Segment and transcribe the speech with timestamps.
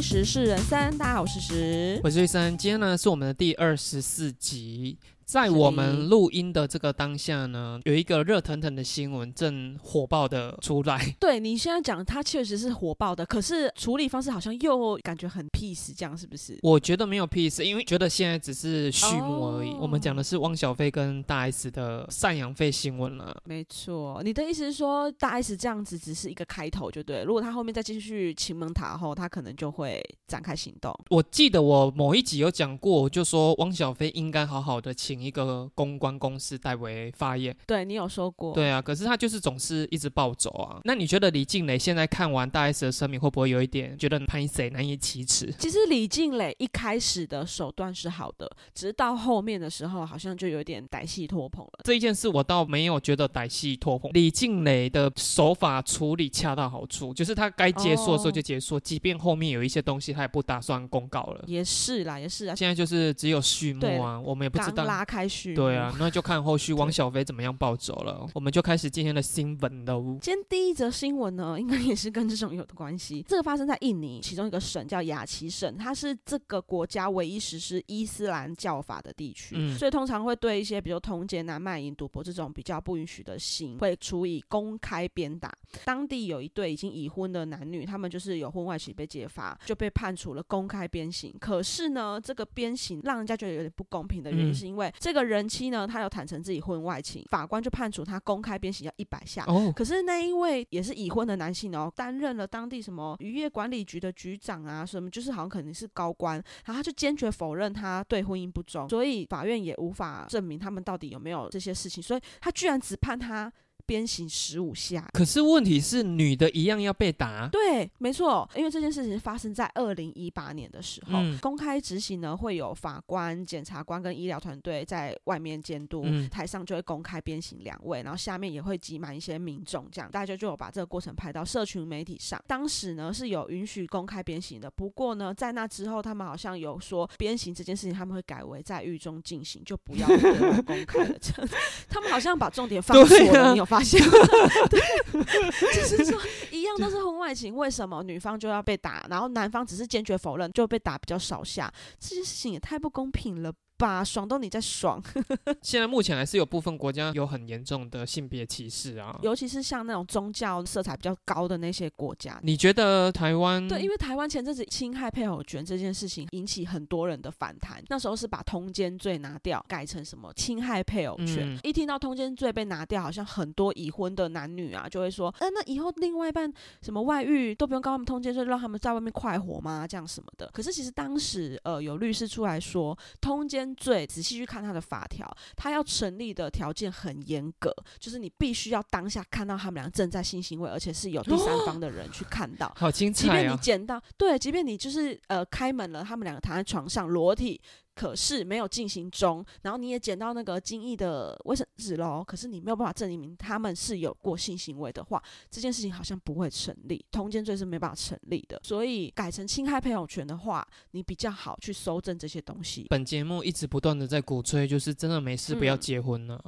[0.00, 2.00] 听《时事人生》，大家好，我是时。
[2.02, 4.96] 我是瑞生，今天呢是我们的第二十四集。
[5.30, 11.14] 在我们录音的这个当下呢，有一个热腾腾的新闻正火爆的出来。
[11.20, 16.58] 对你现在讲，它确实是火爆的，可是处理方式好像又感觉很 peace，这样是不是？
[16.62, 19.70] 我觉得没有 peace，因为觉得现在只是序幕而已。
[19.70, 23.40] 哦我们讲的是汪小菲跟大 S 的赡养费新闻了。
[23.44, 27.24] 没错，你的意思是说，大 S 这样子只是一个开头，就对了。
[27.24, 30.92] 如果他后面再继续秦门塔后，他可能就会展开行动。
[31.08, 37.54] 我记得我某一集有讲过，我就说汪小菲应该好好的请一个公关公司代为发言。
[37.66, 40.80] 对你有说过，对啊，可是他就是总是一直暴走啊。
[40.84, 45.52] 那你觉得李静蕾现在看完大 S 的声明，会不会有一点觉得拍谁难以启齿？
[45.58, 51.80] 其实李静蕾一开始的手段是好的，只是到后面的时候，好像就有点歹戏拖棚了。
[51.84, 61.44] 这一件事我倒没有觉得歹戏拖棚，李静蕾的手法处理恰到好处，就是他该结束的时候就结束，即便后面有一些东西他也不打算公告了。
[61.46, 64.84] 也是啦，也是啊，现在就是只有序幕啊，我们也不知道。
[65.04, 68.26] 开序幕对啊，那就看后续汪小菲怎么样暴走了。
[68.34, 70.18] 我们就开始今天的新闻喽。
[70.20, 73.24] 今天第一则新闻呢，应该也是跟这种有的关系。
[73.28, 85.52] 这个发生在印尼，其中一个省叫雅琪省，它是这个国家唯一实施伊斯兰教法的地区，嗯所以通常会对一些比如通奸啊、卖淫、赌博这种比较不允许的行，会处以公开鞭打。
[85.84, 91.34] 当地有一对已经已婚的男女，他们就是有婚外情被揭发，就被判处了公开鞭刑。
[91.40, 99.44] 可是呢，这个鞭刑让人家觉得有点不公平的原因，嗯是因为这个人妻呢，她有坦诚自己婚外情，法官就判处她公开鞭刑要一百下。
[99.46, 113.52] 哦，可是那一位也是已婚的男性哦，担任了当地什么渔业管理局的局长啊，什么就是好像肯定是高官，然后他就坚决否认他对婚姻不忠，所以法院也无法证明他们到底有没有这些事情，所以他居然只判他
[113.90, 115.04] 鞭刑十五下。
[115.12, 117.48] 可是问题是女的一样要被打。
[117.48, 132.40] 对，没错，因为这件事情发生在二零一八年的时候，嗯公开执行呢会有法官、检察官跟医疗团队在外面监督，嗯台上就会公开鞭刑两位，然后下面也会挤满一些民众，这样大家就有把这个过程拍到社群媒体上。
[132.46, 141.18] 当时呢是有允许公开鞭刑的，不过呢在那之后，他们好像有说鞭刑这件事情他们会改为在狱中进行，就不要对外公开了。
[141.20, 141.50] 这样，
[141.90, 144.12] 他们好像把重点放错了，你有发现吗？
[144.70, 144.80] 对，
[145.74, 146.20] 就是说
[146.50, 151.72] 一样都是婚外情，为什么女方就要被打，然后男方只是坚决否认，就被打比较少下？
[151.98, 154.04] 这件事情也太不公平了吧！
[154.04, 155.02] 爽到你在爽，
[155.62, 159.18] 现在目前还是有部分国家有很严重的性别歧视啊。
[159.22, 162.38] 尤其是像那种宗教色彩比较高的那些国家。
[162.42, 171.38] 你觉得台湾对，因为台湾前阵子侵害配偶权这件事情引起很多人的反弹，那时候是把通奸罪拿掉，改成什么侵害配偶权。
[171.54, 176.52] 嗯一听到通奸罪被拿掉，好像很多已婚的男女啊就会说，呃，那以后另外一半
[176.82, 179.86] 什么外遇都不用告他们通奸罪，让他们在外面快活吗？
[179.86, 180.50] 这样什么的。
[180.52, 192.72] 可是其实当时呃有律师出来说，通奸罪仔细去看他的法条，他要成立的条件很严格，就是你必须要当下看到他们俩正在性行为，而且是有第三方的人去看到。
[192.76, 193.56] 好精即便你！
[193.58, 197.60] 捡到，对，即便你就是呃开门了，他们两个躺在床上裸体，
[198.00, 212.86] 可是没有进行中，然后你也捡到那个精液的卫生纸喽，可是你没有办法证明他们是有过性行为的话，这件事情好像不会成立，通奸罪是没办法成立的，所以改成侵害配偶权的话，你比较好去搜证这些东西。
[212.88, 216.42] 本节目一直不断的在鼓吹，就是真的没事不要嗯结婚 了。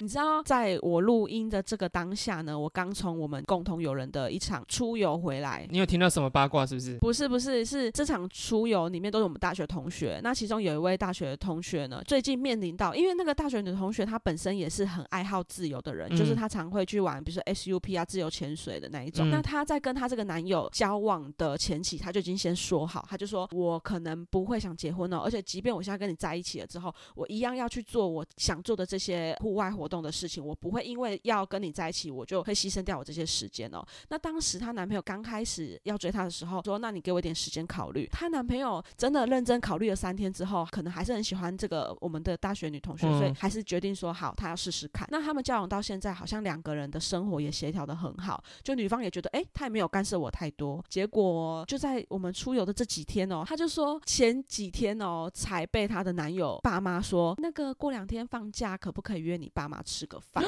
[0.00, 6.98] 你知道，在我录音的这个当下呢，我刚从我们共同友人的一场出游回来，你有听到什么八卦是不是？
[6.98, 10.20] 不是不是，是这场出游里面都是我们大学同学。
[10.22, 19.28] 那其中有一位大学同学呢，最近面临到，因为那个大学女同学她本身也是很爱好自由的人，嗯就是她常会去玩，比如说 SUP 啊、自由潜水的那一种。
[19.28, 33.80] 嗯那她在跟她这个男友交往的前期，她就已经先说好，她就说我可能不会想结婚哦，而且即便我现在跟你在一起了之后，我一样要去做我想做的这些户外活动的事情，我不会因为要跟你在一起，我就会牺牲掉我这些时间哦。
[34.08, 45.06] 那当时她男朋友刚开始要追她的时候，说：“那你给我一点时间考虑。”她男朋友真的认真考虑了三天之后，可能还是很喜欢这个我们的大学女同学，嗯所以还是决定说好，她要试试看。
[45.10, 50.82] 那他们交往到现在，好像两个人的生活也协调的很好，就女方也觉得，哎，她也没有干涉我太多。
[50.88, 60.44] 结果就在我们出游的这几天哦，她就说前几天哦，才被她的男友爸妈说，那个过两天放假，可不可以约你爸妈吃个饭？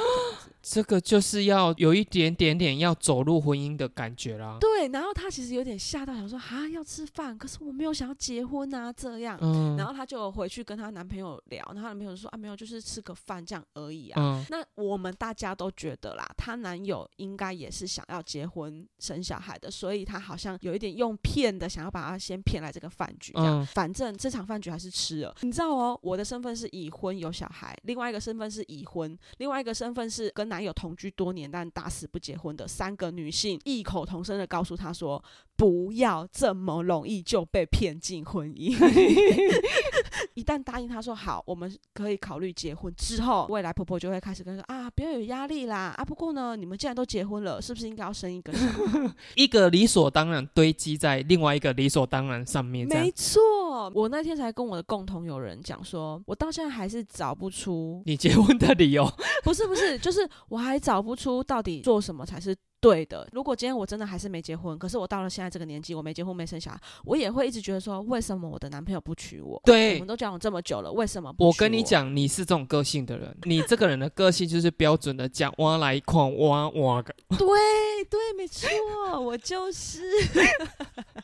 [0.62, 4.56] 这个就是要有一点点点要走入婚姻的感觉啦。
[4.60, 9.38] 对，然后她其实有点吓到，想说啊，要吃饭，可是我没有想要结婚啊，这样。
[9.40, 14.20] 嗯，嗯然后她就回去跟她男朋友聊，然后她男朋友说啊没有，就是吃个饭这样而已啊。
[14.20, 23.62] 嗯那我们大家都觉得啦，她男友应该也是想要结婚生小孩的，所以她好像有一点用骗的，想要把她先骗来这个饭局这样。
[23.62, 35.22] 嗯反正这场饭局还是吃了，你知道哦，我的身份是已婚有小孩，另外一个身份是已婚，另外一个身份是跟男友同居多年但打死不结婚的三个女性异口同声的告诉他说，
[35.56, 38.76] 不要这么容易就被骗进婚姻。
[40.34, 46.04] 一旦答应他说好，我们可以考虑结婚之后，未来婆婆就会开始跟他说啊，不要有压力啦啊。
[46.04, 48.52] 不过呢，你们既然都结婚了，是不是应该要生一个？
[49.34, 53.40] 一个理所当然堆积在另外一个理所当然上面，没错，
[53.94, 59.06] 我那天才跟我的共同友人讲说，我到现在还是找不出，你结婚的理由，
[59.44, 63.26] 不是不是，就是我还找不出到底做什么才是对的。
[63.32, 69.60] 如果今天我真的还是没结婚，可是我到了现在这个年纪，我没结婚没生小孩，我也会一直觉得说，为什么我的男朋友不娶我？
[69.64, 70.12] 对我们。
[70.12, 77.48] 都交往这么久了，为什么不我娶跟你讲，你是这种个性的人，你这个人的个性就是标准的讲挖来狂挖挖个，对
[78.10, 78.68] 对，没错，
[79.18, 80.02] 我就是。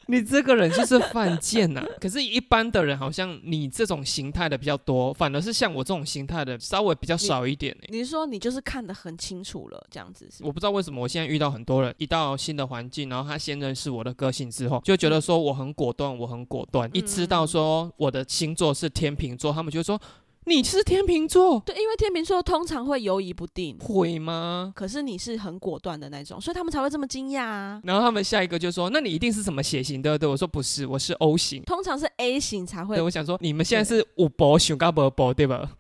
[0.07, 10.47] 你这个人就是犯贱呐、可是，一般的人好像你这种形态的比较多，反而是像我这种形态的稍微比较少一点、欸、你是说你就是看得很清楚了，这样子是吗？
[10.47, 16.89] 我不知道为什么我现在遇到很多人，一到新的环境，然后他先认识我的个性之后，就觉得说我很果断，我很果断。
[16.93, 20.01] 一知道说我的星座是天秤座，他们就说
[20.49, 24.73] 你是天秤座，对，因为天秤座通常会犹疑不定，会吗？
[24.75, 27.81] 可是你是很果断的那种，所以他们才会这么惊讶啊。
[27.85, 31.63] 然后他们下一个就说：“那你一定是什么血型对不对？”我说：“不是，我是 O 型。
[31.65, 35.71] 通常是 A 型才”会对，我想说你们现在是五波熊高波波对吧？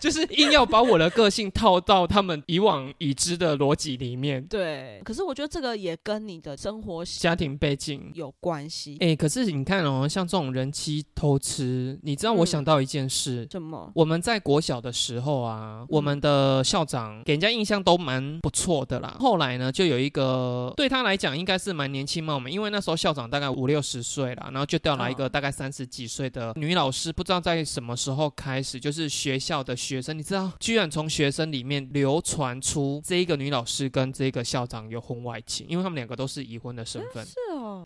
[0.00, 8.10] 就是硬要把我的个性套到他们以往已知的逻辑里面，对，可是我觉得这个也跟你的生活家庭背景。
[8.12, 8.98] 有关系。
[9.00, 13.46] 哎、可是你看哦，像这种人妻偷吃，你知道我嗯想到一件事。
[13.50, 13.90] 什么？
[13.94, 19.16] 我们在国小的时候啊，我们的校长给人家印象都蛮不错的啦。
[19.20, 37.24] 后来呢，就有一个对他来讲应该是蛮年轻貌美，因为那时候校长大概五六十岁了，然后就调来一个哦大概三十几岁的女老师，不知道在什么时候开始，就是学校的学生，你知道，居然从学生里面流传出这一个女老师跟这个校长有婚外情，因为他们两个都是已婚的身份。
[37.24, 37.34] 是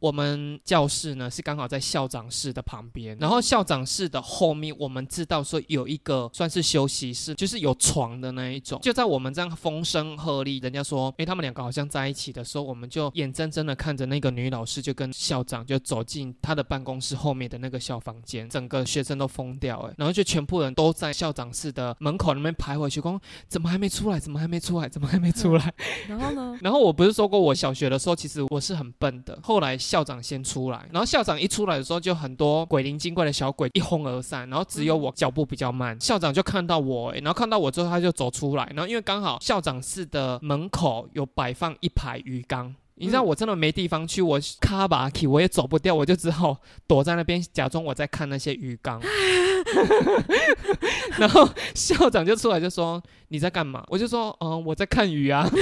[0.01, 8.79] 我们教室呢是刚好在校长室的旁边，然后校长室的后面，我们知道说有一个算是休息室，就是有床的那一种。
[8.83, 24.19] 就在我们这样风声鹤唳，人家说，诶，他们两个好像在一起的时候，我们就眼睁睁的看着那个女老师就跟校长就走进他的办公室后面的那个小房间，整个学生都疯掉，诶，然后就全部人都在校长室的门口那边徘徊，去光怎么还没出来？
[24.19, 24.89] 怎么还没出来？
[24.89, 25.73] 怎么还没出来？
[26.09, 26.59] 然后呢？
[26.61, 29.39] 然后我不是说过，我小学的时候其实我是很笨的。
[29.43, 35.99] 后来校长先出来，然后校长一出来的时候，就很多鬼灵精怪的小鬼一哄而散，然后只有我脚步比较慢。
[36.01, 42.75] 校长就看到我，欸然后看到我之后，他就走出来，然后因为刚好校长室的门口有摆放一排鱼缸。
[43.01, 46.57] 你知道嗯我真的没地方去，我卡巴起我也走不掉，我就只好
[46.89, 49.01] 躲在那边，假装我在看那些鱼缸。
[51.19, 55.49] 然后校长就出来就说：“你在干嘛？”我就说：“嗯，我在看鱼啊。”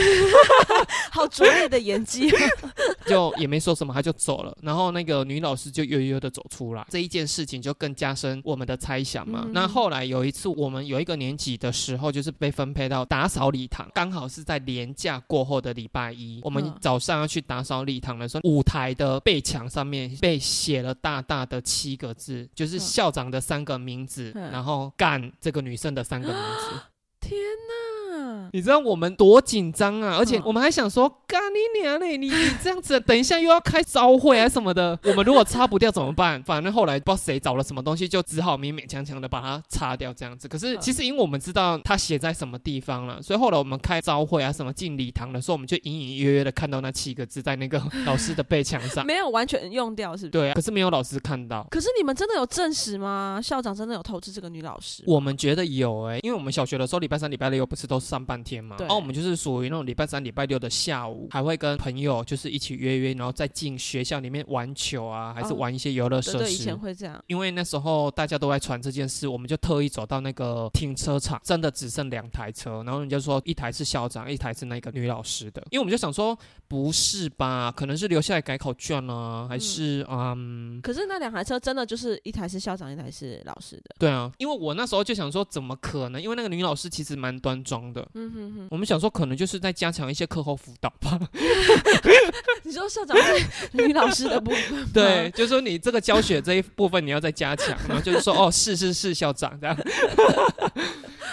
[1.11, 2.31] 好拙劣的演技。
[3.07, 4.57] 就也没说什么，他就走了。
[4.63, 9.43] 然后那个女老师就悠悠的走出来，这一件事情就更加深我们的猜想嘛。
[9.45, 26.81] 嗯那后来有一次，我们有一个年级的时候，就是被分配到打扫礼堂，刚好是在年假过后的礼拜一，我们嗯早上要去打扫礼堂的时候，舞台的背墙上面被写了大大的七个字，就是嗯校长的三个名字，嗯然后干这个女生的三个名字。
[27.21, 27.39] 天
[27.69, 27.96] 哪！
[28.53, 30.17] 你知道我们多紧张啊！
[30.19, 32.17] 而且嗯我们还想说，干你娘嘞！
[32.17, 36.43] 你你这样子，等一下又要开招会啊什么的， 我们如果擦不掉怎么办？
[36.43, 40.47] 反正后来不知道谁找了什么东西，就只好勉勉强强的把它擦掉这样子。
[40.49, 49.05] 可是嗯其实因为我们知道它写在什么地方了，所以后来我们开招会啊什么进礼堂的时候，我们就隐隐约约的看到那七个字在那个 老师的背墙上。
[49.05, 50.31] 没有完全用掉，是不是？
[50.31, 51.67] 对啊，可是没有老师看到。
[51.71, 53.41] 可是你们真的有证实吗？
[53.43, 55.03] 校长真的有投资这个女老师？
[55.07, 66.65] 我们觉得有哎、因为我们小学的时候，礼拜三、礼拜六不是都上半天嘛，对然后我们就是属于那种礼拜三、礼拜六的下午，还会跟朋友就是一起约约，然后再进学校里面玩球啊，还是哦玩一些游乐设对对，以施。
[66.65, 67.23] 前会这样。
[67.27, 83.95] 因为那时候大家都在传这件事，我们就特意走到那个停车场，真的只剩两台车，然后人家说一台是校长，一台是那个女老师的，因为我们就想说不是吧，可能是留下来改考卷啊，还是嗯可是那两台车真的就是一台是校长，一台是老师的。
[83.99, 86.21] 对啊，因为我那时候就想说，怎么可能？
[86.21, 88.09] 因为那个女老师其实蛮端庄的，了。
[88.15, 91.19] 嗯哼哼，我们想说，可能就是在加强一些课后辅导吧。
[92.63, 99.77] 你说校长对女老师的部分， 对，就是说你这个教学这一部分你要再加强，然后就是说，哦，是是是，校长这样。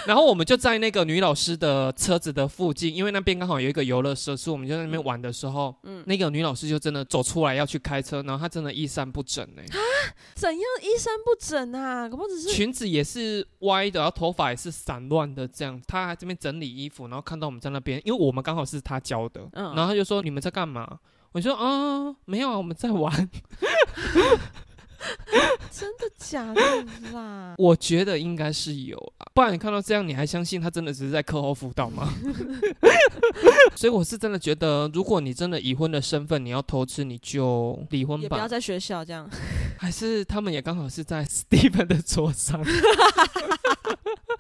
[0.06, 9.62] 然后我们就在那个女老师的车子的附近，因为那边刚好有一个游乐设施，我们就在那边玩的时候，嗯那个女老师就真的走出来要去开车，然后她真的衣衫不整呢、
[10.36, 12.10] 怎样衣衫不整啊？
[12.10, 15.82] 可不只是裙子也是歪的，然后头发也是散乱的，这样。
[15.88, 21.00] 她还这边整理衣服，然后看到我们在那边，因为我们刚好是她教的，嗯然后她就说你们在干嘛？
[21.32, 23.12] 我说啊，没有啊，我们在玩。
[25.72, 26.62] 真的假的
[27.14, 27.56] 啦？
[27.58, 32.14] 我觉得应该是有啊，不然你看到这样，你还相信他真的只是在课后辅导吗？
[33.76, 38.24] 所以我是真的觉得，如果你真的已婚的身份，你要偷吃，你就离婚吧。
[38.24, 39.30] 也不要在学校这样。
[39.78, 42.64] 还是他们也刚好是在 Steven 的桌上。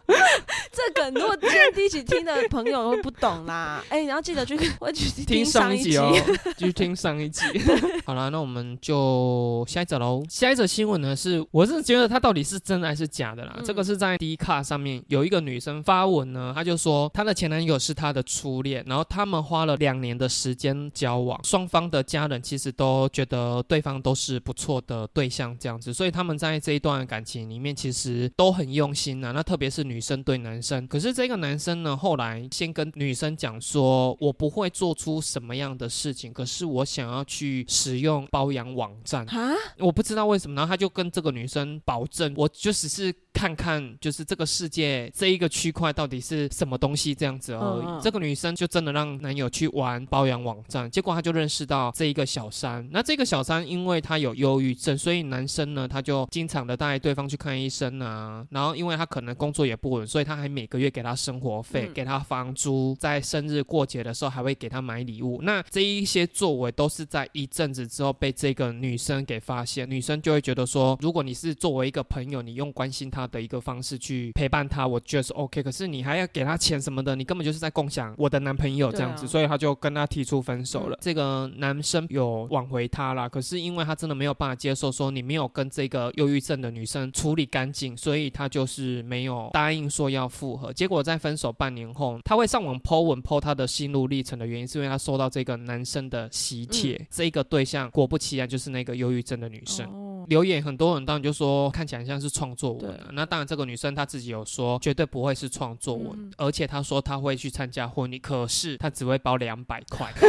[0.72, 6.12] 这个如果今天第一集听的朋友会不懂啦， 哎、你要记得去我去听上一集哦，
[6.58, 7.44] 继续听上一集。
[8.06, 10.24] 好了，那我们就下一则喽。
[10.30, 13.54] 下一则新闻呢是，我是觉得它到底是真的还是假的啦。
[13.58, 47.86] 嗯这个是在 D 卡上面有一个女生发文呢，她就说她的前男友是她的初恋，然后他们花了两年的时间交往，双方的家人其实都觉得对方都是不错的对象这样子，所以他们在这一段感情里面其实都很用心呐、那特别是女生对男生，可是这个男生呢，后来先跟女生讲说，我不会做出什么样的事情，可是我想要去使用包养网站，啊，我不知道为什么，然后他就跟这个女生保证，我就只是看看，就是这个世界这一个区块到底是什么东西这样子而已。
[47.86, 52.88] 嗯嗯这个女生就真的让男友去玩包养网站，结果他就认识到这一个小三。
[52.92, 65.42] 那这个小三因为他有忧郁症，所以男生呢他就经常的带对方去看医生啊，然后因为他可能工作也不稳，所以他还每个月给他生活费，嗯给他房租，在生日过节的时候还会给他买礼物。
[65.42, 75.62] 那这一些作为都是在一阵子之后被这个女生给发现，女生就会觉得说，如果你是作为一个朋友，你用关心他的一个方式去陪伴他，我觉得是 OK。
[75.62, 80.96] 可是你还要给他钱什么的，你根本就是在共享我的男朋友这样子，啊所以他就跟他提出分手了。
[80.96, 90.72] 嗯这个男生有挽回他啦，可是因为他真的没有办法接受说你没有跟这个忧郁症的女生处理干净，所以他就是没有答应说要复合。
[90.74, 99.86] 结果在分手半年后，他会上网 po 文 po 他的心路历程的原因，是因为他收到这个男生的喜帖，这一个对象果不其然就是那个忧郁症的女生。
[99.88, 110.12] 哦，留言很多人当然就说看起来像是创作文啊，那当然这个女生她自己有说绝对不会是创作文，嗯而且她说她会去参加婚礼，可是她只会包两百块。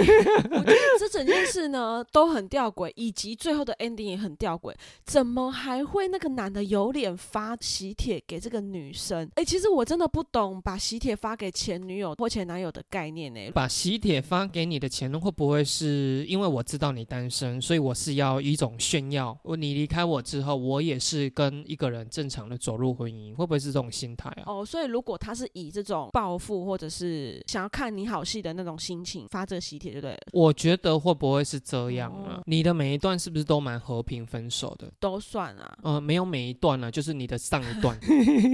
[0.50, 4.74] 我觉得这整件事呢都很吊诡，以及最后的 ending 也很吊诡。
[5.04, 9.28] 怎么还会那个男的有脸发喜帖给这个女生？
[9.34, 19.36] 哎、其实我真的不懂把喜帖发给前女友或前男友的概念呢、把喜帖发给你的前任，会不会是因为我知道你单身，所以我是要一种炫耀？
[19.42, 24.45] 我你离开我之后，我也是跟一个人正常的走入婚姻，会不会是这种心态啊？
[24.47, 32.43] 哦，所以如果他是以这种报复或者是想要看你好戏的那种心情发这个喜帖，就对，我觉得会不会是这样啊哦？
[32.47, 34.91] 你的每一段是不是都蛮和平分手的？
[34.99, 35.79] 都算啊。
[35.83, 37.95] 呃，没有每一段啊、就是你的上一段。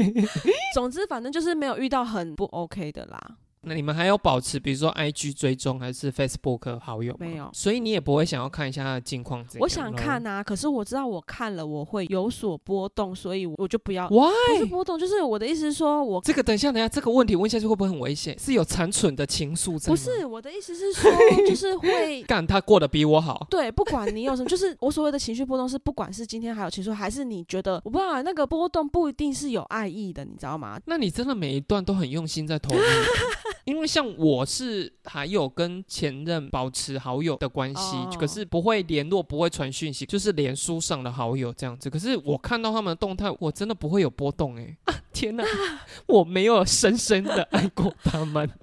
[0.75, 3.37] 总之，反正就是没有遇到很不 OK 的啦。
[3.63, 9.45] 那你们还有保持，比如说 IG 追踪还是 Facebook 好友没有所以你也不会想要看一下他的近况？
[9.59, 10.21] 我想看。
[10.27, 14.07] 啊，可是我知道我看了我会有所波动，所以我就不要。
[14.09, 14.31] Why？
[14.53, 18.39] 不是波动，就是我的意思是说，我这个等一下，等一下，这个问题问下去会不会很危险？
[18.39, 19.89] 是有残存的情愫在？
[19.89, 21.11] 不是我的意思是说，
[21.49, 22.23] 就是会。
[22.29, 23.47] 干他过得比我好。
[23.49, 30.79] 对，不管你有什么，就是我所谓的情绪波动，是不管是今天还有情绪，还是你觉得我不知道啊那个波动不一定是有爱意的，你知道吗？
[30.85, 32.83] 那你真的每一段都很用心在投入，
[33.71, 41.89] 因为像我是还有跟前任保持好友的关系，哦可是不会联络，不会传讯息，就是连书上的好友这样子。
[41.89, 45.45] 可是我看到他们的动态，我真的不会有波动哎、啊 天哪，
[46.09, 48.51] 我没有深深的爱过他们。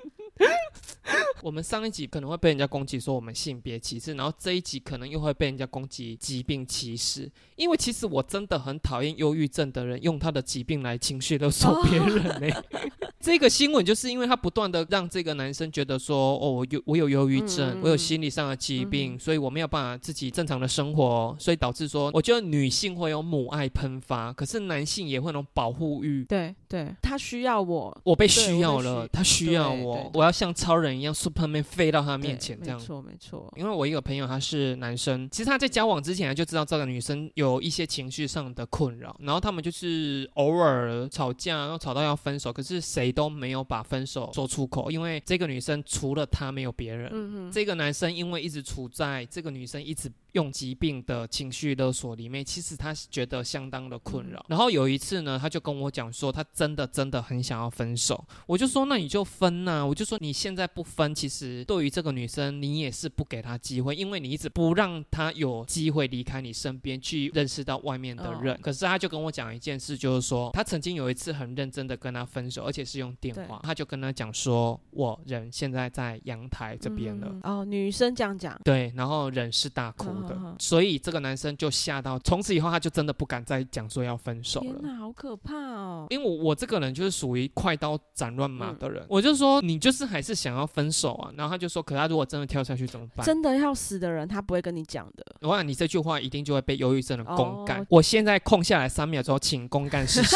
[1.42, 12.24] 我们上一集可能会被人家攻击说我们性别歧视，然后这一集可能又会被人家攻击疾病歧视，因为其实我真的很讨厌忧郁症的人用他的疾病来情绪勒索别人。
[12.42, 12.64] 呢、
[13.20, 19.20] 这个新闻就是因为他不断的让这个男生觉得说，哦，我有我有忧郁症，我有心理上的疾病，嗯。
[19.20, 26.24] 所以我没有办法自己正常的生活，所以导致说，我觉得女性会有母爱喷发，可是男性也会有那种保护欲。
[26.26, 32.86] 对对，他需要我，我被需要了他需要我，我要像超人一样，Superman 飞到他面前这样没。
[32.86, 33.54] 错没错。
[33.58, 47.10] 因为我一个朋友他是男生，其实他在交往之前就知道这个女生有一些情绪上的困扰，然后他们就是偶尔吵架，然后吵到要分手，可是谁都没有把分手说出口，因为这个女生除了他没有别人。
[47.14, 54.46] 嗯嗯，这个男生因为一直处在这个女生一直用疾病的情绪勒索里面，其实他觉得相当的困扰。
[54.48, 58.24] 然后有一次呢，他就跟我讲说，他真的真的很想要分手。
[58.46, 68.54] 我就说那你就分呐、我就说你现在不分，其实对于这个女生，你也是不给她机会，因为你一直不让她有机会离开你身边，去认识到外面的人。
[68.54, 77.28] 哦可是他就跟我讲一件事，就是说他曾经有一次很认真的跟她分手，而且是用电话，他就跟她讲说，我人现在在阳台这边了。
[77.32, 77.42] 嗯。
[77.44, 84.66] 哦，女生这样讲，对，然后人是大哭的，嗯嗯嗯所以这个男生就吓到，从此以后他就真的不敢再讲说要分手了。
[84.66, 86.08] 天哪，好可怕哦！
[86.10, 93.26] 因为我我这个人就是属于快刀斩乱麻嗯的人，我就说你就是还是想要分手啊，然后他就说，可他如果真的跳下去怎么办？
[93.26, 95.26] 真的要死的人，他不会跟你讲的。
[95.42, 97.82] 我想你这句话一定就会被忧郁症的公干。
[97.82, 100.36] 哦我现在空下来三秒钟，请公干实施。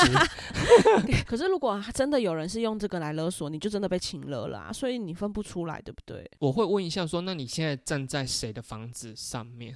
[1.28, 6.30] 可是如果真的有人是用这个来勒索，你就真的被请勒了、啊，所以你分不出来，对不对？
[6.40, 9.76] 我会问一下说，那你现在站在谁的房子上面？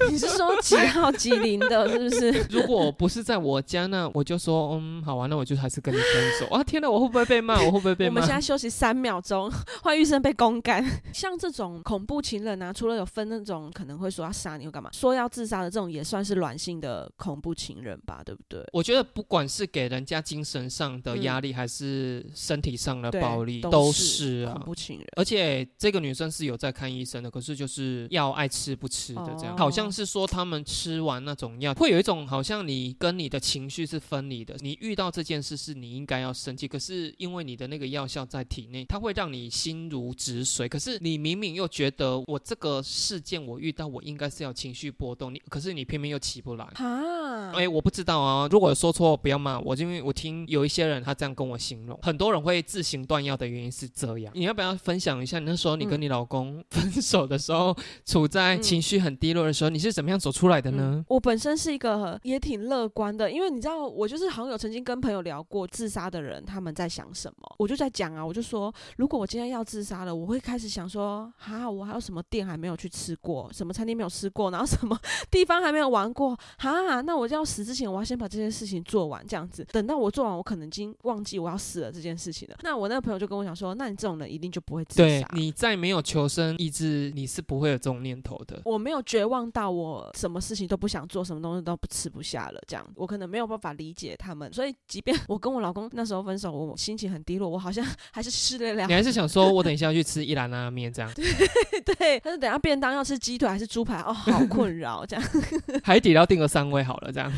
[0.10, 2.30] 你是说几号吉林的，是不是？
[2.50, 6.46] 如果不是在我家，那我就说，嗯，好啊，那我就还是跟你分手。
[6.54, 7.54] 啊，天哪，我会不会被骂？
[7.62, 8.34] 我会不会被骂我们现？
[8.34, 9.50] 在休息三秒钟，
[9.82, 10.84] 换医生被公干。
[11.12, 18.64] 像这种恐怖情人啊，除了有分那种可能会说要杀你或干嘛，说要自杀的这种，也算是软性的恐怖情人吧，对不对？
[18.72, 24.64] 我觉得不管是给人家精神上的压力，还是身体上的暴力，都都是是啊恐。
[24.64, 25.06] 怖情人。
[25.16, 34.56] 而且这个女生是有在看医生的，可是就是药爱吃不吃的这样，哦好像是说他们吃完那种药，会有一种好像你跟你的情绪是分离的。
[34.60, 40.68] 你遇到这件事是你应该要生气，可是因为你的那个药效在体内，它会让你心如止水。
[40.68, 46.64] 可是你明明又觉得我这个事件我遇到，我应该是要情绪波动，你可是你偏偏又起不来。
[46.74, 54.32] 啊，哎、我不知道啊，如果说错不要骂我，因为我听有一些人他这样跟我形容，很多人会自行断药的原因是这样。
[54.36, 61.04] 你要不要分享一下，你那时候你跟你老公分手的时候，处在嗯情绪很低落的时候，你是怎么样走出来的呢嗯？
[61.08, 74.98] 我本身是一个也挺乐观的，因为你知道，我就是好像有曾经跟朋友聊过自杀的人他们在想什么，我就在讲啊，我就说，如果我今天要自杀了，我会开始想说，哈，我还有什么店还没有去吃过，什么餐厅没有吃过，然后什么
[75.30, 82.56] 地方还没有玩过，哈，那我就要死之前，我要先把这件事情做完，这样子，等到我做完，我可能已经忘记我要死了这件事情了。
[82.62, 85.26] 那我那个朋友就跟我讲说，那你这种人一定就不会自杀。
[85.28, 88.60] 对你再没有求生意志，你是不会有这种念头的。
[88.64, 94.52] 我没有绝望到我什么事情都不想做，什么东西都不吃不下了，这样我可能没有办法理解他们。
[94.52, 98.92] 所以，即便我跟我老公那时候分手，我心情很低落，我好像 还是吃得了你。
[98.92, 105.24] 还是想说，我等一下要去吃一兰拉面这样，对，但是等一下便当要吃鸡腿还是猪排，哦，好 困扰，这样。
[105.82, 107.30] 海底捞订个三位好了这样。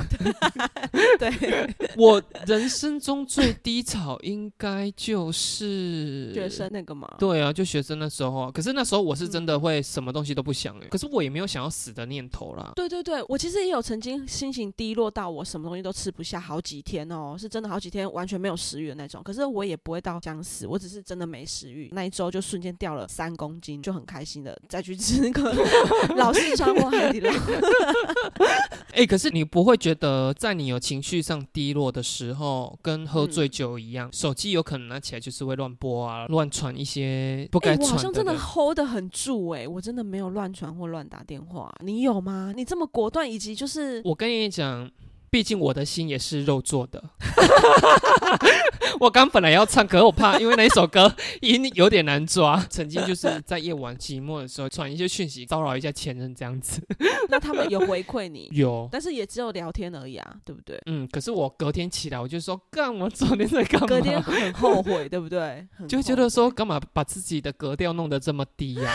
[1.18, 7.08] 对，我人生中最低潮应该就是学生那个嘛。
[7.18, 12.72] 对啊，就学生的时候啊，可是那时候我是真的嗯会什么东西都不想哎、可是我也没有想要死的念头啦。
[12.76, 19.22] 对对对，我其实也有曾经心情低落到我什么东西都吃不下好几天哦，是真的好几天完全没有食欲的那种。
[19.22, 25.52] 可是我也不会到将死，我只是真的没食欲，那一周就瞬间掉了三公斤，就很开心的再去吃那个
[26.16, 27.32] 老四川或海底捞。
[28.92, 42.52] 哎、可是你不会觉得在你有情绪上低落的时候，跟喝醉酒一样，手机有可能拿起来就是会乱播啊，乱传一些不该好像真的 hold 得很住哎、我真的没有乱传或乱打电话，你有吗？
[42.54, 44.90] 你这么果断，以及就是我跟你讲，
[45.32, 47.02] 毕竟我的心也是肉做的。
[49.00, 52.62] 我刚本来要唱，可是我怕，因为那一首歌音有点难抓。
[52.68, 56.86] 曾经就是在夜晚寂寞的时候传一些讯息，骚扰一下前任这样子。
[57.30, 60.78] 那他们有回馈你， 有，但是也只有聊天而已啊，对不对？
[60.84, 63.86] 嗯，可是我隔天起来，我就说，干，我昨天在干嘛？
[63.86, 65.66] 隔天很后悔，对不对？
[65.88, 68.92] 就觉得说，干嘛把自己的格调弄得这么低呀、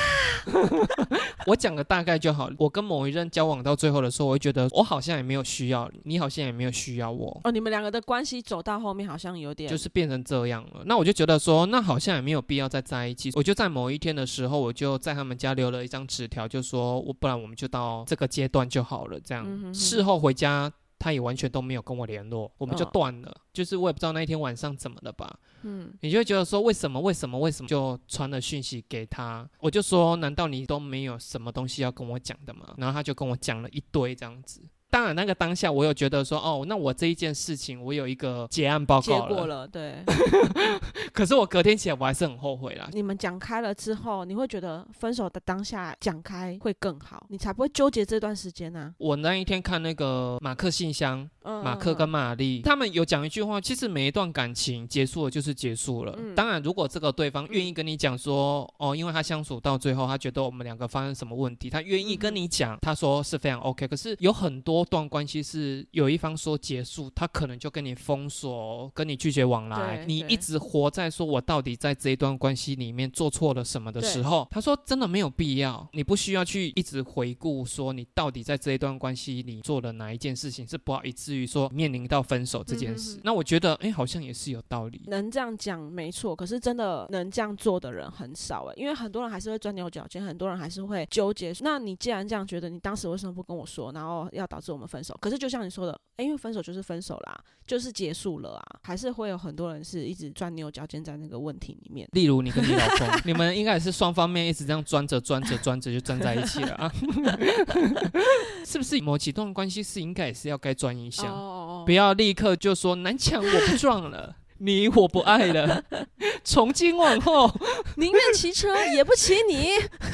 [1.48, 2.50] 我讲个大概就好。
[2.60, 7.40] 我跟某一任交往到最后的时候，我会觉得我好像也没有需要你，你好像也没有需要我。
[7.46, 13.32] 哦，你们两个的关系走到后面好像有点就是变成这样了，那我就觉得说，那好像也没有必要再在一起。
[13.34, 19.18] 我就在某一天的时候，我就在他们家留了一张纸条，就说我不然我们就到这个阶段就好了。
[19.22, 23.34] 这样、嗯哼哼事后回家，他也完全都没有跟我联络，我们就哦断了。
[23.54, 25.40] 就是我也不知道那一天晚上怎么了吧。
[25.64, 29.50] 嗯，你就会觉得说，为什么为什么为什么就传了讯息给他？
[29.60, 32.76] 我就说，难道你都没有什么东西要跟我讲的吗？
[32.78, 34.62] 然后他就跟我讲了一堆这样子。
[34.90, 40.04] 当然那个当下我有觉得说，哦，那我这一件事情我有一个结案报结告果了，对。
[41.14, 42.88] 可是我隔天起来我还是很后悔啦。
[42.92, 56.14] 你们讲开了之后，你会觉得分手的当下讲开会更好，你才不会纠结这段时间呢、我那一天看那个马克信箱，嗯，马克跟嗯玛丽，他们有讲一句话，其实每一段感情结束了就是结束了。
[56.18, 63.88] 嗯当然，如果这个对方愿意跟你讲说，哦，因为他相处到最后，他觉得我们两个发生什么问题，他愿意跟你讲，他说是非常 OK。
[63.88, 83.20] 可是有很多段关系是有一方说结束，他可能就跟你封锁，跟你拒绝往来你一直活在说我到底在这一段关系里面做错了什么的时候，他说真的没有必要，你不需要去一直回顾说你到底在这一段关系里做了哪一件事情是不好，以至于说面临到分手这件事。
[83.24, 85.02] 那我觉得，哎，好像也是有道理。
[85.08, 91.54] 能这样讲没错，可是真的能这样做的人很少哎，因为很多人还是会钻牛角尖，很多人还是会纠结。
[91.62, 95.18] 那你既然这样觉得，你当时为什么不跟我说，然后要导致我们分手？
[95.22, 102.08] 可是就像你说的，诶，因为分手就是分手啦，就是结束了啊，还是会有很多人是一直钻牛角尖在那个问题里面。
[102.14, 106.92] 例如你跟你老公， 你们应该也是双方面一直这样钻着钻着钻着就钻在一起了啊？
[108.66, 111.28] 是不是某几段关系是应该也是要该钻一下？
[111.32, 115.84] 哦不要立刻就说南墙我不撞了，你我不爱了，
[116.44, 117.50] 从今往后，
[117.98, 119.70] 宁愿骑车 也不骑你。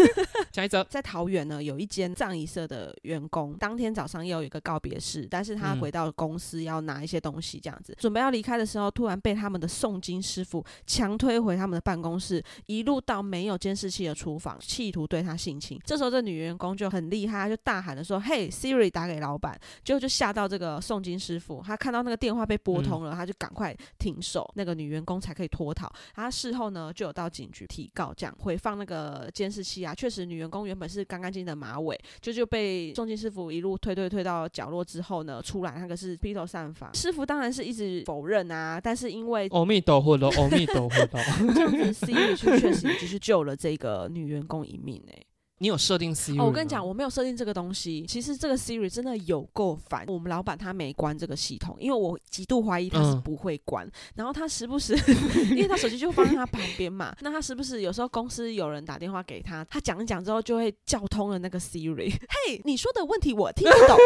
[0.52, 0.84] 下一则。
[0.90, 15.80] 在桃园呢，有一间葬仪社的员工，当天早上又有一个告别式，但是他嗯回到公司要拿一些东西，这样子，准备要离开的时候，突然被他们的诵经师傅强推回他们的办公室，一路到没有监视器的厨房，企图对他性侵。
[15.86, 25.92] 这时候，这女员工就很厉害，她就大喊的说：“嘿，Siri，打给老板。”结果就吓到这个诵经师傅，他看到那个电话被拨通了，他就赶快停手，那个女员工才可以脱逃。
[26.16, 41.10] 她事后呢，就有到警局提告，这样回放那个监视器啊，确实女员工原本是干干净净的马尾，就就被重金师傅一路推推推到角落之后呢，出来那个是披头散发，师傅当然是一直否认啊，但是因为阿弥陀佛喽，阿弥陀佛喽。
[41.54, 45.22] 这样子 Siri 去确实就是救了这个女员工一命哎、
[45.64, 48.06] 你有设定 Siri 哦，我跟你讲，我没有设定这个东西。
[48.06, 50.04] 其实这个 Siri 真的有够烦。
[50.10, 53.90] 我们老板他没关这个系统，因为我极度怀疑他是嗯不会关。
[54.16, 54.94] 然后他时不时，
[55.56, 62.12] 因为他手机就放在他旁边嘛， 那他时不时有时候公司有人打电话给他，他讲一讲之后就会叫通了那个 Siri。
[62.46, 63.98] 嘿，你说的问题我听不懂。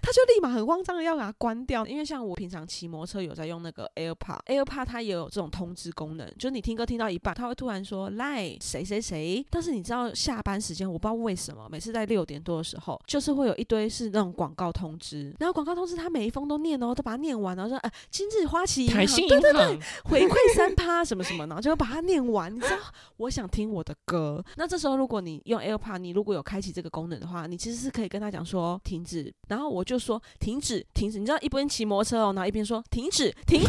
[0.00, 22.54] 他就立马很慌张的要把它关掉，因为像我平常骑摩托车有在用那个 AirPod，AirPod 它也有这种通知功能，就是你听歌听到一半，它会突然说来谁谁谁，但是你知道下班时间，我不知道为什么，每次在六点多的时候，就是会有一堆是那种广告通知，然后广告通知他每一封都念哦，都把它念完，然后说呃今日花旗银行对银行，回馈三趴什么什么，然后就把它念完。
[22.54, 22.76] 你知道，
[23.16, 24.44] 我想听我的歌。
[24.56, 31.18] 那这时候，如果你用 AirPod，你如果有开启这个功能的话，你其实是可以跟他讲说停止，然后我就说停止，停止。
[31.18, 33.68] 你知道一边骑摩托车哦，然后一边说停止，停止。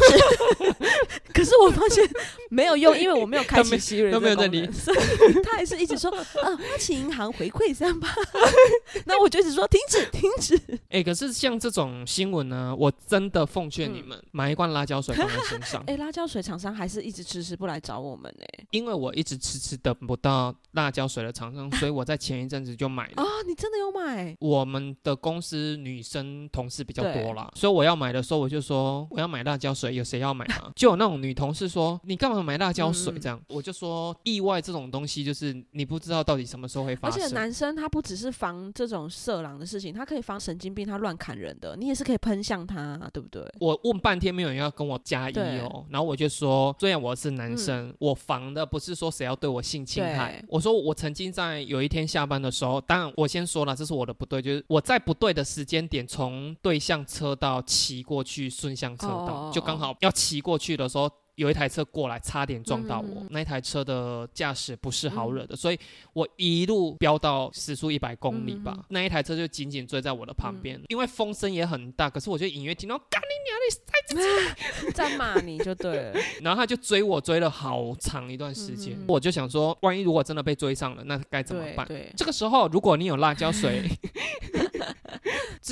[1.32, 2.06] 可是我发现
[2.50, 8.08] 没有用，因为我没有开启 Siri 都没有在理这个功能，所以他还是一直说啊，花旗银行回馈三八。
[9.06, 10.78] 那我就一直说停止，停止。
[10.90, 23.22] 哎、可是像这种新闻呢，我真的奉劝你嗯们、买一罐辣椒水放在身上， 哎，辣椒水厂商还是一直迟迟不来找我们呢、因为我一直迟迟等不到辣椒水的厂商，所以我在前一阵子就买了。
[23.22, 24.36] 啊，你真的有买？
[24.40, 30.72] 我们的公司女生同事比较多啦，所以我要买的时候我就说我要买辣椒水，有谁要买吗？
[30.76, 37.34] 就有那种女同事说你干嘛买辣椒水嗯这样，我就说意外这种东西就是你不知道到底什么时候会发生而且。
[37.34, 43.42] 男生他不只是防这种色狼的事情，他可以防神经病，他乱砍人的，你也是可以喷向他，对不对？
[43.60, 61.10] 我问半天没有人要跟我加一哦，然后我就说，虽然我是男嗯生，我防的不是说谁要对我性侵害，我说我曾经在有一天下班的时候，当然我先说了，这是我的不对，就是我在不对的时间点从对向车道骑过去顺向车道，哦就刚好要骑过去的时候。
[61.36, 63.26] 有一台车过来，差点撞到我。
[63.30, 65.78] 那一台车的驾驶不是好惹的，所以
[66.12, 68.84] 我一路飙到时速一百公里吧。
[68.88, 76.20] 那一台车就紧紧追在我的旁边，因为风声也很大，可是我就隐约听到干你娘的在骂你就对了。
[76.42, 78.96] 然后他就追我，追了好长一段时间。
[79.08, 81.86] 我就想说，万一如果真的被追上了，那该怎么办？
[81.86, 83.88] 对对，这个时候，如果你有辣椒水，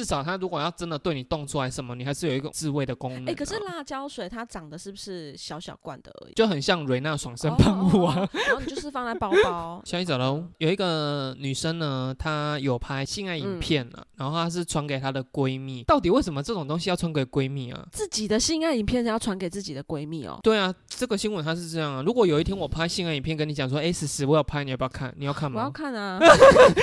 [0.01, 3.27] 至少他如果要真的对你动出来什么，你还是有一个自卫的功能、啊。
[3.29, 6.33] 哎、可是辣椒水它长得是不是小小罐的而已？
[6.33, 8.15] 就很像瑞娜爽身喷雾啊。
[8.17, 9.79] 哦哦哦然后你就是放在包包。
[9.85, 15.83] 下一则喽，有一个女生呢，她有拍性爱影片嗯啊，然后她是传给她的闺蜜。
[15.83, 17.87] 到底为什么这种东西要传给闺蜜啊？
[17.93, 20.41] 自己的性爱影片要传给自己的闺蜜哦。
[20.43, 22.03] 对啊，这个新闻它是这样啊。
[22.07, 25.15] 如果有一天我拍性爱影片跟你讲说，哎，十十我要拍，你要不要看？
[25.19, 25.71] 你要看吗我要？
[25.71, 26.19] 看啊，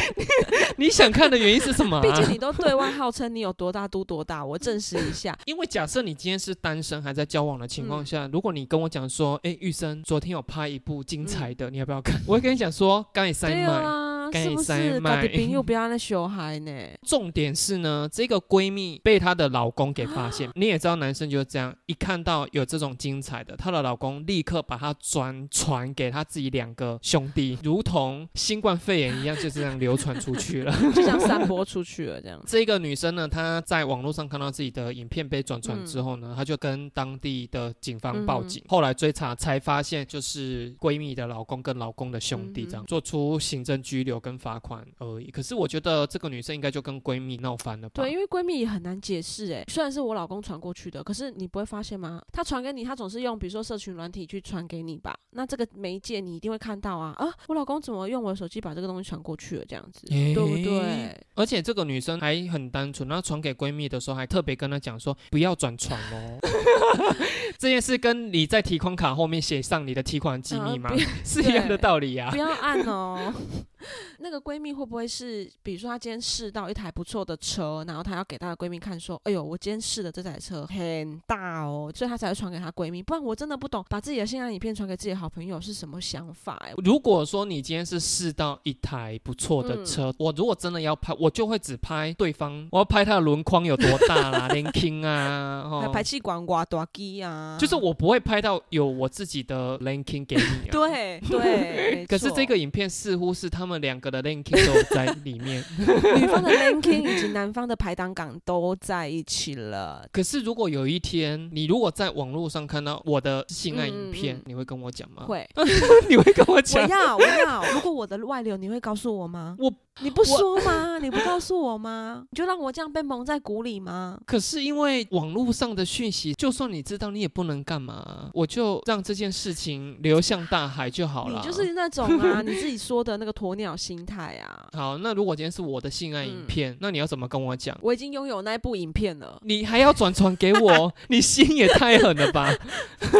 [0.77, 2.01] 你想看的原因是什么、啊？
[2.05, 5.37] 毕竟你都对外号号称你有多大嘟多大，我证实一下。
[5.47, 12.19] 因为假设你今天是单身还在交往的情况下，如果你跟我讲说，哎，玉生昨天有拍一部精彩的，你要不要看？
[12.27, 14.06] 我会跟你讲说，刚也塞麦。
[14.31, 14.99] 是不是？
[15.01, 16.71] 家的朋友不要那小孩呢？
[17.07, 20.49] 重点是呢，这个闺蜜被她的老公给发现。
[20.55, 32.41] 你也知道，男生就是这样，一看到有这种精彩的，她的老公立刻把她转传给她自己两个兄弟，如同新冠肺炎一样，就这样流传出去了， 就像散播出去了这样。
[32.45, 38.63] 这个女生呢，她在网络上看到自己的影片被转传之后呢，她就跟当地的警方报警。
[38.67, 44.16] 后来追查才发现，就是闺蜜的老公跟老公的兄弟这样做出行政拘留。
[44.19, 48.03] 跟罚款而已，可是我觉得这个女生应该就跟闺蜜闹翻了吧？
[48.03, 49.63] 对，因为闺蜜也很难解释哎。
[49.67, 52.21] 虽然是我老公传过去的，可是你不会发现吗？
[52.31, 55.15] 他传给你，他总是用比如说社群软体去传给你吧？
[55.31, 57.27] 那这个媒介你一定会看到啊啊！
[57.47, 59.65] 我老公怎么用我的手机把这个东西传过去了？
[59.65, 61.15] 这样子对不对？
[61.35, 66.39] 而且这个女生还很单纯，她传给闺蜜的时候还特别跟她讲说不要转传哦。
[67.59, 70.91] 这件事跟你在提款卡后面写上你的提款机密吗？
[71.23, 72.31] 是一样的道理啊！
[72.31, 73.33] 不要按哦。
[74.19, 83.01] 那个闺蜜会不会是，比如说她今天试到一台不错的车，然后她要给她的闺蜜看，说：“哎呦，我今天试的这台车很大哦。”所以她才会传给她闺蜜。
[83.01, 86.57] 不然我真的不懂，把自己的性爱影片传给自己的好朋友是什么想法？
[86.65, 100.69] 哎，如果说你今天是试到一台不错的车，我如果真的要拍，我就会只拍对方，我要拍他的轮框有多大啦，l i n k i n g 啊，排气管刮多机啊，就是我不会拍到有我自己的 linking 给你。
[100.71, 110.07] 对对，可是这个影片似乎是他们两个的 linking 都在里面， 女方的 linking 以及男方的排档岗都在一起了。
[110.11, 115.23] 可是如果有一天你如果在网络上看到我的性爱影片，你会跟我讲吗？
[115.25, 115.47] 会，
[116.09, 116.83] 你会跟我讲？
[116.83, 117.63] 我要，我要。
[117.73, 119.55] 如果我的外流，你会告诉我吗？
[119.59, 119.71] 我。
[119.99, 120.99] 你不说吗？
[120.99, 122.23] 你不告诉我吗？
[122.29, 124.15] 你就让我这样被蒙在鼓里吗？
[124.27, 128.29] 可是因为网络上的讯息，就算你知道，你也不能干嘛。
[128.31, 131.41] 我就让这件事情流向大海就好了。
[131.41, 134.69] 你就是那种啊，你自己说的那个鸵鸟心态啊。
[134.73, 137.77] 好，那如果今天是我的性爱影片，那你要怎么跟我讲？
[137.81, 140.93] 我已经拥有那部影片了，你还要转传给我？
[141.09, 142.53] 你心也太狠了吧！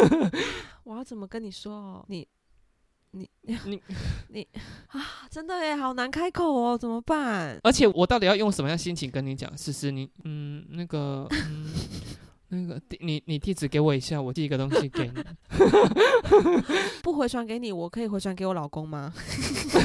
[0.86, 2.06] 我要怎么跟你说？
[2.08, 2.28] 你。
[3.12, 3.58] 你你
[4.30, 4.48] 你
[4.90, 7.58] 啊，真的哎，好难开口哦，怎么办？
[7.64, 9.50] 而且我到底要用什么样心情跟你讲？
[9.58, 11.72] 思思，你嗯，那个嗯，
[12.50, 15.24] 那个地，你你地址给我一下，我寄一个东西给你。
[17.02, 19.12] 不回传给你，我可以回传给我老公吗？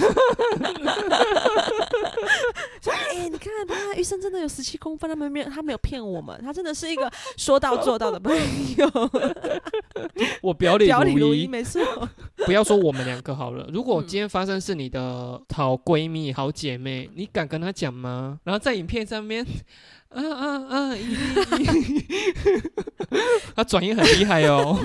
[2.91, 8.35] 哎，你看他，医生真的有十七公分，他没有，他没有骗我们，他真的是一个说到做到的朋
[8.77, 8.91] 友。
[10.43, 11.81] 我表里表里如一，没错。
[12.45, 18.41] 不要说我们两个好了，如果今天发生是你的好闺蜜、好姐妹，你敢跟她讲吗？
[18.45, 19.47] 然后在影片上面，
[20.11, 20.99] 嗯嗯嗯！
[23.55, 24.79] 他 转音很厉害哦。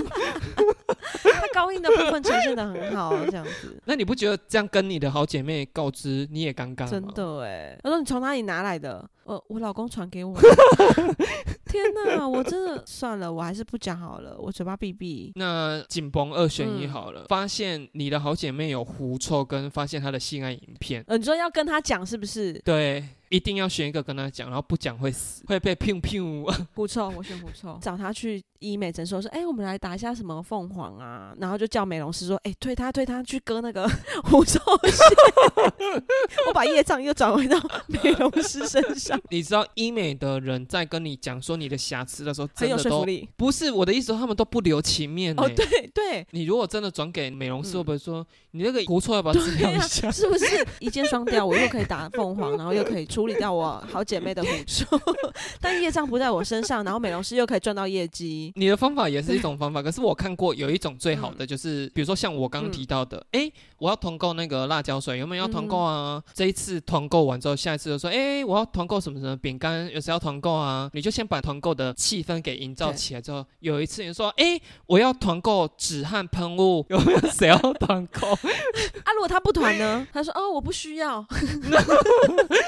[1.22, 3.76] 他高音的部分呈现的很好， 这样子。
[3.84, 9.08] 那你不觉得这样跟你的好姐妹告知你也尴尬真的哎，他说你从哪里拿来的？
[9.28, 10.34] 呃，我老公传给我。
[11.68, 15.30] 天哪，我真的算了，我还是不讲好了，我嘴巴闭闭。
[15.34, 21.04] 那紧绷二选一好了，发现你的好姐妹有狐臭，跟发现她的性爱影片。
[21.06, 22.54] 呃，你说要跟她讲是不是？
[22.64, 23.04] 对。
[23.30, 26.42] 一定要选一个跟他讲，然后不讲会死，会被拼拼。
[26.74, 27.78] 狐臭，我选狐臭。
[27.78, 33.86] 找她去医美诊所说，哎，我们来打一下什么凤凰啊，然后就叫美容师说，哎，推她推她去割那个
[34.24, 36.02] 狐臭线。
[36.46, 39.17] 我把业障又转回到美容师身上。
[39.30, 43.28] 你知道医美的人在跟你讲说你的瑕疵的时候，很有说服力。
[43.36, 45.34] 不是我的意思，他们都不留情面。
[45.38, 46.26] 哦，对对。
[46.30, 50.10] 你如果真的转给美容师，会不会说你那个狐臭要不要治疗一下？
[50.10, 51.44] 是不是一箭双雕？
[51.44, 53.82] 我又可以打凤凰，然后又可以处理掉我。
[53.90, 54.84] 好姐妹的付出，
[55.60, 58.52] 但业障不在我身上，然后美容师又可以赚到业绩。
[58.56, 66.22] 你的方法也是一种方法，可是我看过有一种最好的，就是比如说像我刚提到的，哎，我要团购那个辣椒水，有没有要团购啊？
[66.32, 70.88] 这一次团购完之后，下一次就说，哎，我要团购什么什么饼干，有谁要团购啊？
[70.92, 78.28] 你就先把团购的气氛给营造起来之后，有一次你说，哎，我要团购止汗喷雾，有没有谁要团购？
[78.28, 80.06] 啊，如果他不团呢？
[80.14, 81.18] 他说，哦，我不需要，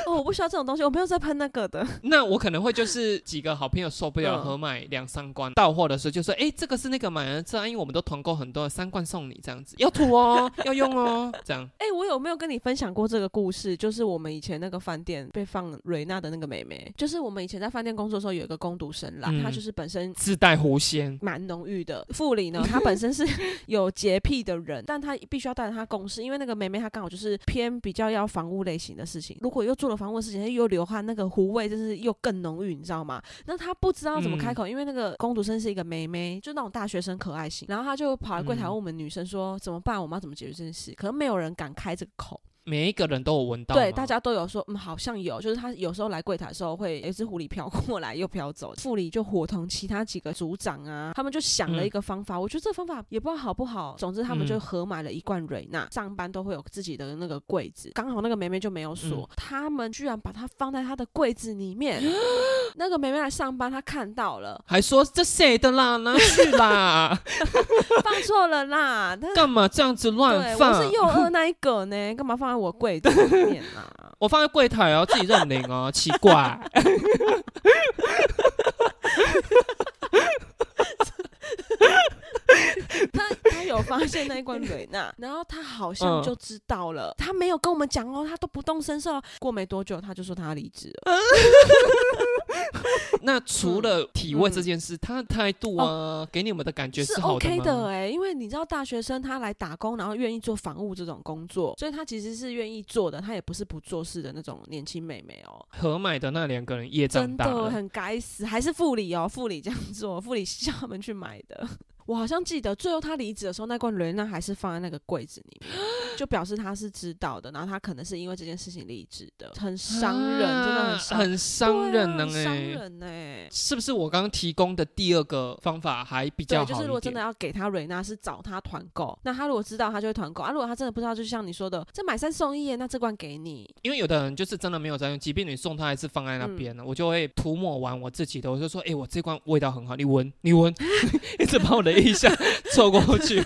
[0.06, 1.20] 哦，我不需要这种东西，我没有在。
[1.20, 10.99] 喷那个的，那我可能会就是几个好朋友受不了，合买两三罐，到货的时候就说，哎，这个是那个买了这，因为我们都团购很多，三罐送你这样子，要涂哦，要用哦，
[11.44, 11.68] 这样。
[11.78, 13.76] 哎，我有没有跟你分享过这个故事？
[13.76, 22.06] 就是我们以前那个饭店被放瑞娜的的那个妹妹，就是我们以前在饭店工作的时候有一个工读生啦，嗯她就是本身自带狐仙，蛮浓郁的。
[22.10, 23.26] 副理呢，她本身是
[23.66, 33.20] 有洁癖的人，但她必须要带着她共事，因为那个妹妹她刚好就是偏比较要房屋类型的事情，如果又做了房屋的事情，又流汗，那个狐味就是又更浓郁，你知道吗？
[33.46, 40.89] 那她不知道怎么开口，因为那个工读生是一个妹妹，就那种大学生可爱型，然后她就跑来柜台问我们女生说、怎么办，我们要怎么解决这件事？
[40.94, 42.40] 可能没有人敢开这个口。
[42.70, 44.06] 每一个人都有闻到，对，大。
[44.10, 48.74] 家都有说，嗯，好像有，就是他有时候来柜台的时候，会有一只狐狸飘过来又飘走。
[48.76, 53.94] 副理就伙同其他几个组长啊，他们就想了一个方法，我觉得这个方法也不知道好不好。
[53.96, 62.02] 总之，他们就嗯合买了一罐瑞娜，上班都会有自己的那个柜子，刚好那个梅梅就没有锁，嗯他们居然把它放在她的柜子里面。
[62.74, 67.16] 那个梅梅来上班，她看到了，还说这谁的啦，拿去啦，
[68.02, 69.16] 放错了啦。
[69.20, 70.72] 但干嘛这样子，乱放？
[70.72, 73.88] 我是又饿那一个呢，干嘛放在我柜子里面啊？
[74.20, 76.58] 我放在柜台哦，自己认领哦， 奇怪。
[83.12, 89.22] 他他有发现那一罐蕊娜，然后他好像嗯就知道了，他没有跟我们讲哦，他都不动声色哦。
[89.38, 91.12] 过没多久，他就说他要离职了。
[93.22, 97.58] 那除了体味这件事，他的态度啊，给你们的感觉是 OK？
[97.60, 105.64] 的哎、因为你知道大学生他来打工，然后愿意做房务这种工作，所以他其实是愿意做的，他也不是不做事的那种年轻妹妹哦。
[105.70, 111.68] 合买的那两个人业障大了，真的很该死，还是副理哦，副理这样做，副理叫他们去买的。
[112.10, 115.70] 我好像记得最后他离职的时候，那罐雷娜还是放在那个柜子里面，
[116.18, 126.64] 就表示他是知道的，然后他可能是因为这件事情离职的，很伤人，真的啊很伤很伤人呢、伤哎、人哎、是不是我刚刚提供的第二个方法还比较，好？
[126.64, 129.16] 就是如果真的要给他瑞娜，是找他团购。
[129.22, 130.50] 那他如果知道，他就会团购啊。
[130.50, 133.72] 如果他真的不知道，就像你说的，这买三送一耶，那这罐给你。
[133.82, 140.74] 因为有的人就是真的没有在用，即便你送他还是放在那边嗯呢，我就会涂抹完我自己的，我就说，哎、我这罐味道很好，你闻，你闻，
[141.38, 142.30] 一直把我的一下
[142.72, 143.42] 凑过去，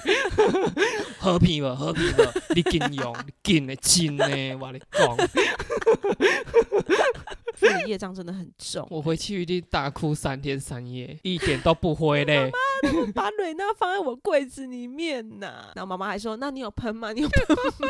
[1.19, 4.25] 和平了，和平了，你紧用，你紧的紧的，
[4.61, 5.17] 我跟你讲，
[7.55, 8.87] 副理业障真的很重。
[8.91, 12.51] 我回去一定大哭三天三夜，一点都不灰嘞。
[13.15, 17.13] 把瑞娜放在我柜子里面呐、然后妈妈还说：“那你有喷吗？
[17.13, 17.89] 你有喷吗？”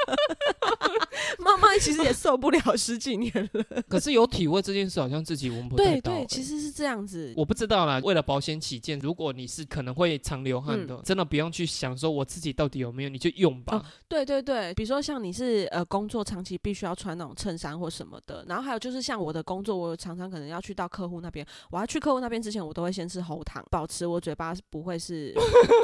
[1.39, 3.65] 妈妈其实也受不了十几年了。
[3.89, 7.33] 可是有体味这件事，好像自己闻不太到、对对，欸其实是这样子。
[7.37, 13.77] 我不知道啦，为了保险起见，如果你是可能会常流汗嗯的，真的不用去想说我自己到底有没有，你就用吧。
[13.79, 25.35] 哦对对对，比如说像你是呃工作长期必须要穿那种衬衫或什么的，然后还有就是像我的工作，我常常可能要去到客户那边，我要去客户那边之前，我都会先吃喉糖，保持我嘴巴不会是。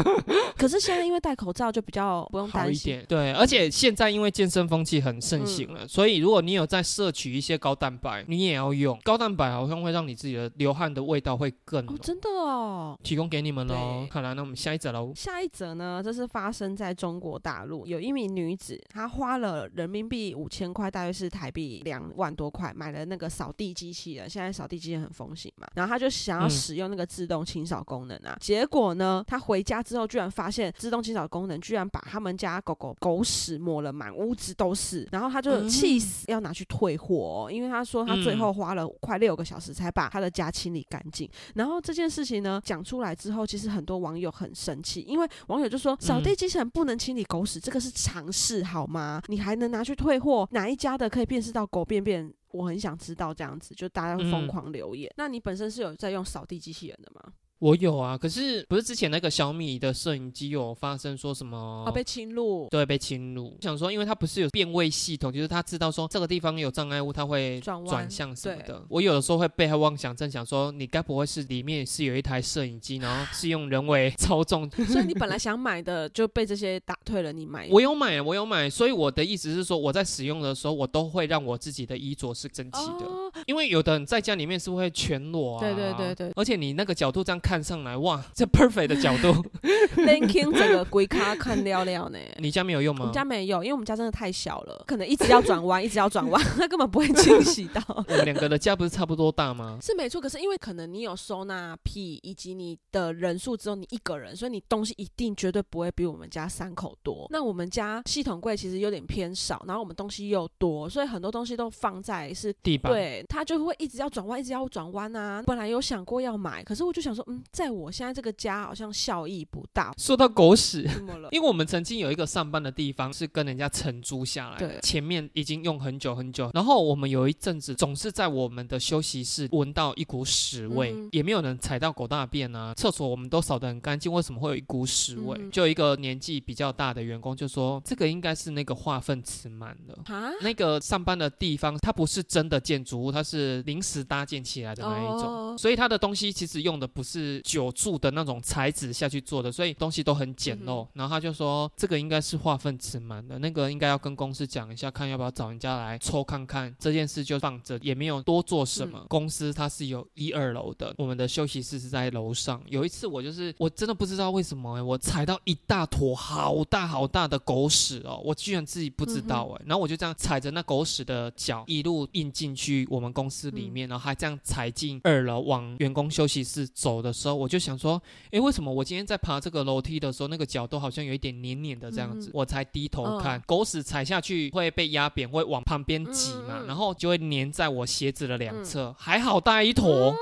[0.56, 3.04] 可是现在因为戴口罩就比较不用担心。
[3.08, 11.94] 对，而且现在因为健身风气很盛行嗯了，所以如果你有在摄取一些高蛋白，你也要用高蛋白，好像会让你自己的流汗的味道会更浓。
[11.94, 12.98] 哦，真的哦。
[13.02, 14.10] 提供给你们喽对。
[14.10, 15.12] 好了，那我们下一则喽。
[15.14, 24.28] 下一则呢，这是发生在中国大陆，有一名女子，她花了人民币五千块，大约是台币两万多块，买了那个扫地机器人。
[24.28, 28.34] 现在扫地机器人很风行嘛，然后他就想要嗯使用那个自动清扫功能啊。
[28.40, 41.28] 结果呢，他回家之后，居然发现自动清扫功能居然把他们家狗狗狗屎抹了满屋子都是，然后他就气死，要拿去退货、哦，因为他说他最后花了快六个小时才把他的家清理干净。
[41.54, 49.20] 然后这件事情呢讲出来之后，其实很多网友很生气，因为网友就说扫地机器人不能清理狗屎，这个是常识好吗？
[49.26, 50.48] 你还能拿去退货？
[50.52, 52.32] 哪一家的可以辨识到狗便便？
[52.52, 55.12] 我很想知道这样子，就大家会疯嗯狂留言。
[55.16, 57.32] 那你本身是有在用扫地机器人的吗？
[57.60, 61.84] 我有啊，可是不是之前那个小米的摄影机有发生说什么？
[61.86, 62.66] 哦，被侵入。
[62.70, 63.54] 对，被侵入。
[63.60, 68.82] 想说，因为它不是有变位系统，就是它知道说这个地方有障碍物，它会转向什么的。
[68.88, 74.68] 我有的时候会被害妄想症，想说你该不会是里面是有一台摄影机，然后是用人为 操纵？
[74.86, 83.04] 所以你本来想买的就被这些打退了，你买我有买，我有买，所以我的意思是说，我在使用的时候，我都会让我自己的衣着是整齐的。
[83.04, 89.32] 哦，因为有的人在家里面是会全裸啊，对对对对而且你那个角度这样看上来，哇，这 perfect 的角度，
[89.96, 92.18] Linking 整个龟咖看料料呢。
[92.38, 93.14] 你家没有用吗我们？
[93.14, 97.82] 家没有，因为我们家真的太小了，可能一直要转弯， 一直要转弯，它根本不会清洗到。
[98.06, 99.78] 我们两个的家不是差不多大吗？
[99.80, 107.26] 是没错，可是因为可能你有收纳癖，以及你的人数只有你一个人，所以你东西一定绝对不会比我们家三口多。
[107.30, 112.92] 那我们家系统柜其实有点偏少，然后我们东西又多，所以很多东西都放在是地板。
[112.92, 115.42] 对，它就会一直要转弯，一直要转弯啊。
[115.46, 119.92] 本来有想过要买，可是我就想说，嗯，嗯，在我现在这个家好像效益不大。
[119.98, 121.28] 说到狗屎，怎么了？
[121.32, 135.36] 因为我们曾经有一个上班的地方是跟人家承租下来的，对前面已经用很久很久，然后我们有一阵子总是在我们的休息室闻到一股屎味，嗯也没有人踩到狗大便啊，厕所我们都扫得很干净，为什么会有一股屎味？
[135.38, 139.98] 嗯就一个年纪比较大的员工就说，这个应该是那个化粪池满了。
[140.14, 140.30] 啊？
[140.42, 150.84] 那个上班的地方，它不是真的建筑物，它是临时搭建起来的那一种，哦所以它的东西其实用的不是久住的那种材质下去做的，所以东西都很简陋。
[150.84, 156.74] 嗯然后他就说，这个应该是化粪池满的，那个应该要跟公司讲一下，看要不要找人家来抽看看。
[156.78, 158.98] 这件事就放着，也没有多做什么。
[159.02, 162.62] 嗯公司它是有一二楼的，我们的休息室是在楼上。
[162.66, 178.00] 有一次我就是我真的不知道为什么、欸，我踩到一大坨好大好大的狗屎哦，我居然自己不知道哎、然后我就这样踩着那狗屎的脚一路印进去我们公司里面，然后还这样踩进二楼往员工休息室走的时候，我就想说，
[178.30, 182.28] 诶，为什么我今天在爬这个楼梯的时候，那个脚都好像有一点黏黏的这样子？
[182.28, 190.14] 嗯我才低头看，狗屎踩下去会被压扁，会往旁边挤嘛，然后就会粘在我鞋子的两侧，还好大一坨。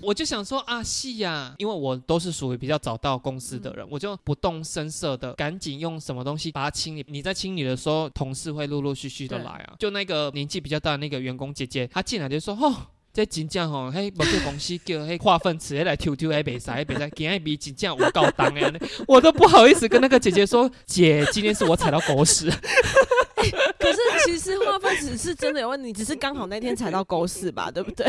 [0.00, 7.04] 我就想说啊，是呀，因为我都是属于比较早到公司的人，我就不动声色的赶紧用什么东西把它清理。
[7.06, 9.74] 你在清理的时候，同事会陆陆续续的来啊。
[9.78, 12.74] 就那个年纪比较大的那个员工姐姐，她进来就说：“哦。”
[13.16, 22.52] 这真正吼，嘿，某个公司叫嘿化粪池，迄来抽抽还袂使，还袂使，今日比真正有够重的，我都不好意思跟那个姐姐说，姐，今天是我踩到狗屎。
[23.78, 28.06] 可是其实化粪池是真的有问题，只是刚好那天踩到狗屎吧，对不对？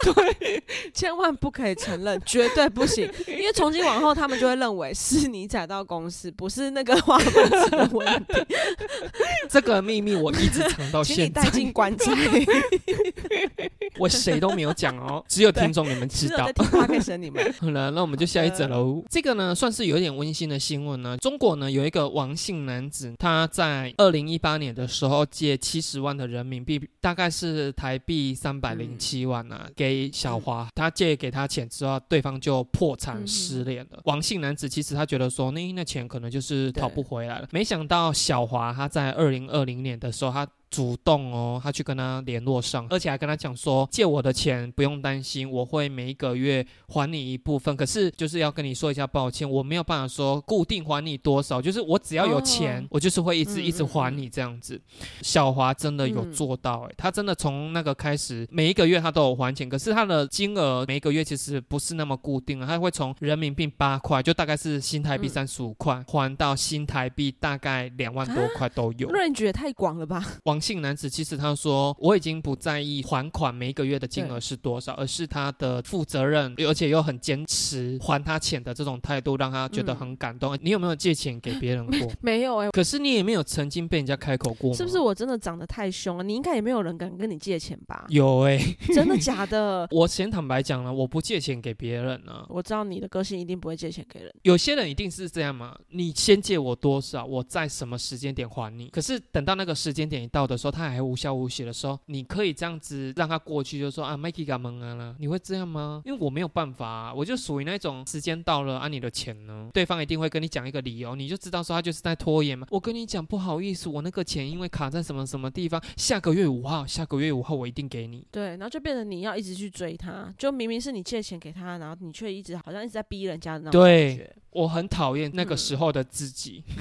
[0.00, 0.60] 对，
[0.92, 8.56] 千万不可以承认，绝对不行，因为从今往后他们就会认为是你踩到公司，不是那个化粪池的问题，
[9.48, 12.10] 这个秘密我一直藏到现在请你带，进棺材。
[13.98, 16.48] 我谁都没有讲哦， 只有听众你们知道
[17.18, 19.02] 你们，好了，那我们就下一则喽。
[19.08, 21.16] 这个呢，算是有一点温馨的新闻呢。
[21.18, 30.68] 中国呢有一个王姓男子，他在二零一八年的时候借七十万的人民币，大概是台币三百零七万啊，给小华。
[30.74, 34.00] 他借给他钱之后，对方就破产失联了。
[34.04, 37.48] 王姓男子其实他觉得说，那那钱可能就是讨不回来了。
[37.50, 47.76] 没想到小华他在二零二零年的时候，他主动哦，他去跟他联络上，而且还跟他讲说，借我的钱不用担心，我会每一个月还你一部分。
[47.76, 54.80] 可是就是要跟你说一下抱歉，我没有办法说固定还你多少，就是我只要有钱，哦我就是会一直嗯一直还你这样子。
[55.22, 69.08] 小华真的有嗯做到、欸，他真的从那个开始，每一个月他都有还钱，可是他的金额每一个月其实不是那么固定的，他会从人民币八块，就大概是新台币嗯三十五块，还到新台币大概两万多块都有。
[69.10, 70.24] range 也太广了吧？
[70.58, 80.58] 王姓男子其实他说，我已经不在意还款每一个月的金额是多少，而是他的负责任，而且又很坚持还他钱的这种态度，让他觉得很感动。
[80.60, 82.10] 你有没有借钱给别人过？
[82.20, 84.76] 没有哎、可是你也没有曾经被人家开口过吗？
[84.76, 86.24] 是不是我真的长得太凶了？
[86.24, 88.06] 你应该也没有人敢跟你借钱吧？
[88.08, 88.58] 有哎、
[88.92, 89.86] 真的假的？
[89.92, 92.44] 我先坦白讲了，我不借钱给别人啊。
[92.48, 94.34] 我知道你的个性一定不会借钱给人。
[94.42, 98.88] 有些人一定是这样嘛，你先借我多少，我在什么时间点还你。
[98.88, 106.02] 可是等到那个时间点一到的时候，他还无消无息的时候，你可以这样子让他过去，就说啊，Mikey 干蒙啊啦，你会这样吗？
[106.04, 109.68] 因为我没有办法、啊，我就属于那种时间到了，啊，你的钱呢？
[109.72, 112.66] 对方一定会跟你讲一个理由，你就知道说他就是在拖延嘛。
[112.70, 118.26] 我跟你讲，不好意思，我那个钱因为卡在什么什么地方，下个月五号，下个月五号我一定给你。
[118.30, 124.36] 对，然后就变成你要一直去追他，就明明是你借钱给他，然后你却一直好像一直在逼人家的那种对感觉。
[124.50, 126.64] 我很讨厌那个嗯时候的自己。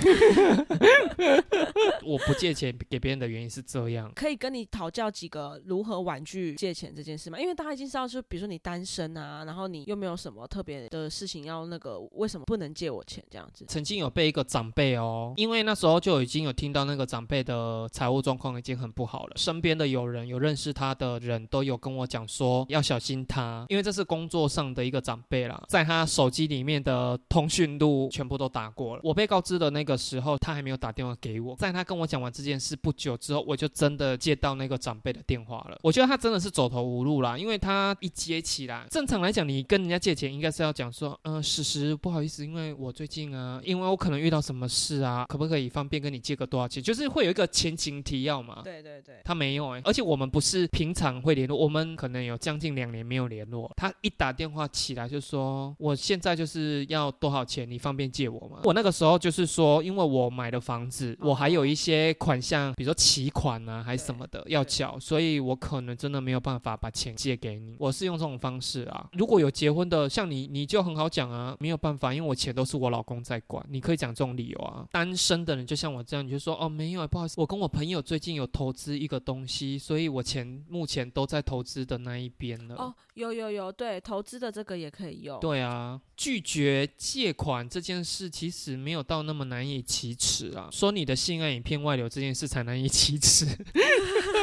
[2.03, 4.11] 我不借钱给别人的原因是这样。
[4.15, 7.39] 可以跟你讨教几个如何婉拒借钱这件事吗？
[7.39, 13.65] 因为大家已经知道，就比如说你单身啊，然后你又没有什么特别的事情要那个，为什么不能借我钱这样子？
[13.67, 29.01] 曾经有被一个长辈哦，因为那时候就已经有听到那个长辈的财务状况已经很不好了，身边的有人有认识他的人都有跟我讲说要小心他，因为这是工作上的一个长辈啦，在他手机里面的通讯录全部都打过了。
[29.03, 35.79] 我被告知的那个时候，他还没有打电话给我，在他跟我讲完这件事不久之后，我就真的接到那个长辈的电话了。
[35.81, 46.83] 我觉得他真的是走投无路啦，因为他一接起来，正常来讲，你跟人家借钱应该是要讲说，嗯、史实不好意思，因为我最近啊，因为我可能遇到什么事啊，可不可以方便跟你借个多少钱？
[46.83, 48.61] 就是会有一个前情提要嘛。
[48.63, 53.71] 对对对，他没有哎、而且我们不是平常会联络，我们可能有将近两年没有联络。
[53.77, 67.75] 他一打电话起来就说：“我现在就是要多少钱，你方便借我吗？”我那个时候就是说，因为我买了房子，我还有一些款项，比如说期款啊，还是什么的要缴，所以我可能真的没有办法把钱借给你。
[67.77, 69.07] 我是用这种方式啊。
[69.13, 74.87] 如果有结婚的，像你，你就很好讲啊，没有办法，因为我钱都是我老公在管，你可以讲这种理由啊。
[74.91, 82.75] 单身的人就像我这样，你就说哦，没有，不好意思，我跟我朋友最近有投资一个东西，所以我钱目前都在投资的那一边了。
[82.75, 85.39] 哦，有有有，对，投资的这个也可以用。
[85.39, 90.67] 对啊，拒绝借款这件事其实没有到那么难以启齿啊。
[90.71, 93.45] 说你的性爱影片外流这件事才难以启齿。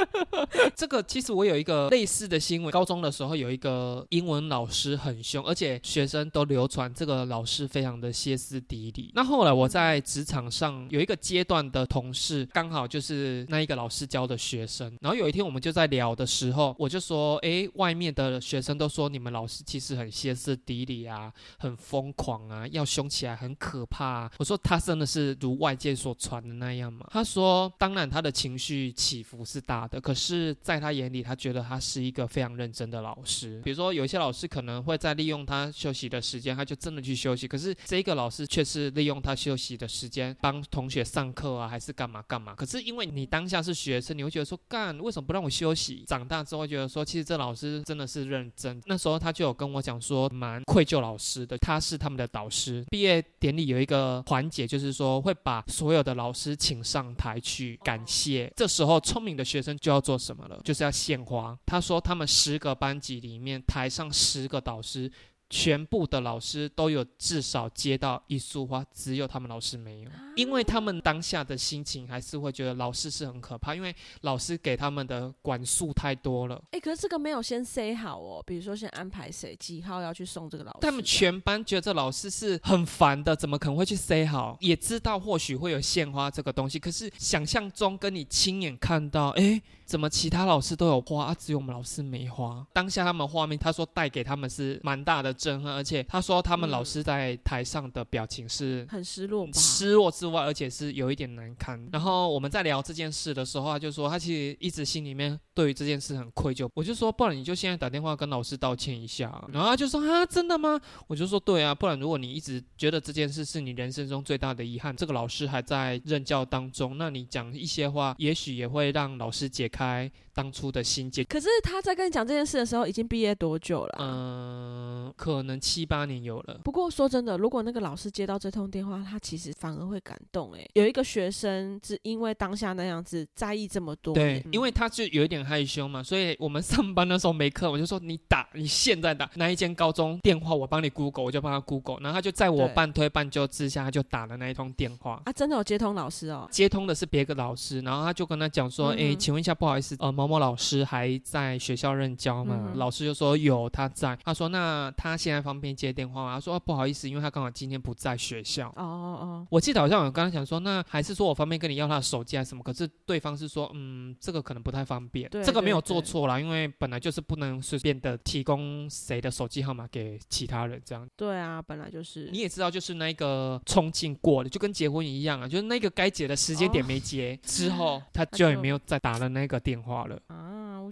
[0.74, 9.10] 这个其实我有一个类似的新闻，高中的时候有一个英文老师很凶，而且学生都流传这个老师非常的歇斯底里。
[9.14, 14.96] 那后来我在职场上有一个阶段的同事，刚好就是那一个老师教的学生。
[15.00, 33.60] 然后有一天我们就在聊的时候，我就说：“哎，外面的学生都说你们老师其实很歇斯底里啊，很疯狂啊，要凶起来很可怕。”我说：“他真的是如外界所传的那样吗？”他说：“当然，他的情绪起伏是大的，可是在他眼里，他觉得他是一个非常认真的老师。
[33.64, 37.46] 比如说，有一些老师可能会在利用他休息的时间，他就真的去休息。
[37.46, 42.54] 可是这个老师却是利用他休息的时间帮同学上课啊，还是干嘛干嘛？
[42.54, 46.04] 可是因为你当下是学生，你会觉得说，干为什么不让我休息？
[46.06, 48.80] 长大之后觉得说，其实这老师真的是认真。
[48.86, 52.84] 那时候他就有跟我讲说，蛮愧疚老师的，他是他们的导师。
[52.90, 58.52] 毕业典礼有一个环节，就是说会把所有的老师请上台去感谢。
[58.56, 60.60] 这时候聪明的学生就要做什么了？
[60.64, 61.58] 就是要献花。
[61.66, 65.10] 他说他们十个班级里面，台上十个导师。
[65.50, 76.60] 全部的老师都有至少接到一束花，只有他们老师没有，因为他们当下的心情还是会觉得老师是很可怕，因为老师给他们的管束太多了。
[76.72, 84.56] 哎，可是这个没有先 say 好哦，比如说先安排谁几号要去送这个老师，他们全班觉得这老师是很烦的，怎么可能会去 say 好？
[84.60, 89.62] 也知道或许会有献花这个东西，可是想象中跟你亲眼看到，哎。
[89.84, 92.66] 怎么其他老师都有花，啊，只有我们老师没花？
[92.72, 101.86] 当下他们画面，他说带给他们是蛮大的震撼，而且他说他们老师在台上的表情是很失落，失落之外，而且是有一点难堪。
[101.92, 106.66] 然后我们在聊这件事的时候，他就说他其实一直心里面对于这件事很愧疚。
[106.72, 109.44] 我就说不然你就现在打电话跟老师道歉一下。
[109.52, 110.80] 然后他就说啊真的吗？
[111.06, 119.68] 我就说对啊，不然如果你一直觉得这件事是你人生中最大的遗憾，这个老师还在任教当中，那你讲一些话，也许也会让老师解。
[119.74, 123.96] 开当初的心结，可是他在跟你讲这件事的时候，已经毕业多久了？
[123.98, 126.60] 嗯，可能七八年有了。
[126.62, 130.52] 不过说真的，如果那个老师接到这通电话，他其实反而会感动。
[130.52, 145.22] 哎，有一个学生是因为当下那样子在意这么多，对，因为他就有一点害羞嘛，所以我们 上班的时候没课，我就说你打，你现在打那一间高中电话，我帮你 Google，我就帮他 Google，然后他就在我半推半就之下，他就打了那一通电话。
[145.24, 146.46] 啊，真的有接通老师哦？
[146.50, 152.72] 接通的是别个老师，然后他就跟他讲说，哎，请问一下，不好意思，呃，某某老师还在学校任教吗？
[152.74, 154.18] 老师就说有他在。
[154.22, 156.34] 他说那他现在方便接电话吗？
[156.34, 158.68] 他说不好意思，因为他刚好今天不在学校。
[158.70, 162.62] 哦哦哦，我记得好像我刚刚想说，那还是说我方便跟你要他的手机还是什么？
[162.62, 165.28] 可是对方是说，嗯，这个可能不太方便。
[165.30, 171.08] 这个没有做错啦，因为本来就是不能随便的提供谁的手机号码给其他人这样。
[171.16, 172.28] 对啊，本来就是。
[172.32, 180.20] 你也知道，就是那个冲劲过了，就跟结婚一样啊，就是那个该结的时间点没结，之后 他就也没有再打了那个电话了。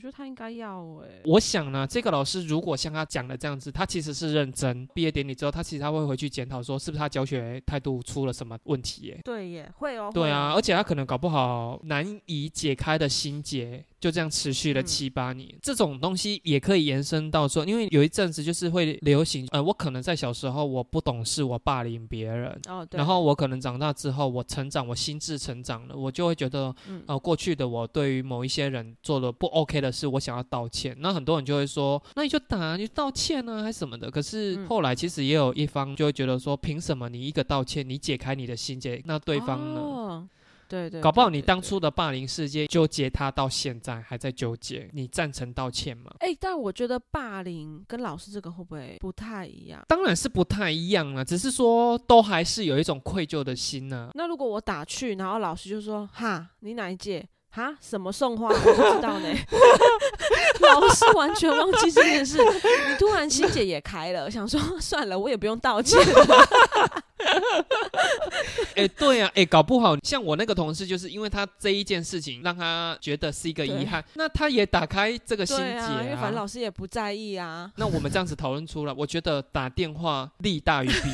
[0.02, 1.08] 觉得他应该要哎。
[1.24, 4.84] 我想呢，这个老师如果像他讲的这样子，他其实是认真。
[4.92, 9.02] 毕业典礼之后，他其实他会回去检讨，说是不是他教学态度出了什么问题？
[9.06, 9.20] 耶？
[9.24, 10.10] 对耶，会哦。
[10.12, 13.84] 对啊，而且他可能搞不好难以解开的心结。
[14.02, 22.60] 就这样持续了七八年，这种东西也可以延伸到说，因为有一阵子就是会流行，呃，我可能在小时候我不懂事，我霸凌别人，
[22.98, 26.74] 然后我可能长大之后我成长，我心智成长了，我就会觉得，
[27.06, 34.10] 呃，过去的我对于某一些人做了不 OK 的事，我想要道歉，那很多人就会说，那你就打，你道歉呢，还是什么的？
[34.10, 40.28] 可是后来其实也有一方就会觉得说，凭什么你一个道歉，你解开你的心结，那对方呢？
[40.72, 46.10] 对对，搞不好你当初的霸凌事件纠结他到现在还在纠结，你赞成道歉吗？
[46.20, 49.82] 哎，但我觉得霸凌跟老师这个会不会不太一样？
[49.86, 54.08] 当然是不太一样了，只是说都还是有一种愧疚的心呢。
[54.14, 57.28] 那如果我打去，然后老师就说：“哈，你哪一届？
[57.50, 58.48] 哈，什么送花？
[58.48, 59.28] 我不知道呢。
[60.62, 66.00] ”老师完全忘记这件事，你突然心结也开了，想说算了，我也不用道歉。
[68.84, 76.02] 哎，对啊，哎，搞不好像我那个同事，就是因为他这一件事情让他觉得是一个遗憾，那他也打开这个心结啊。
[76.02, 77.70] 因为反正老师也不在意啊。
[77.76, 81.10] 那我们这样子讨论出来，我觉得打电话利大于弊。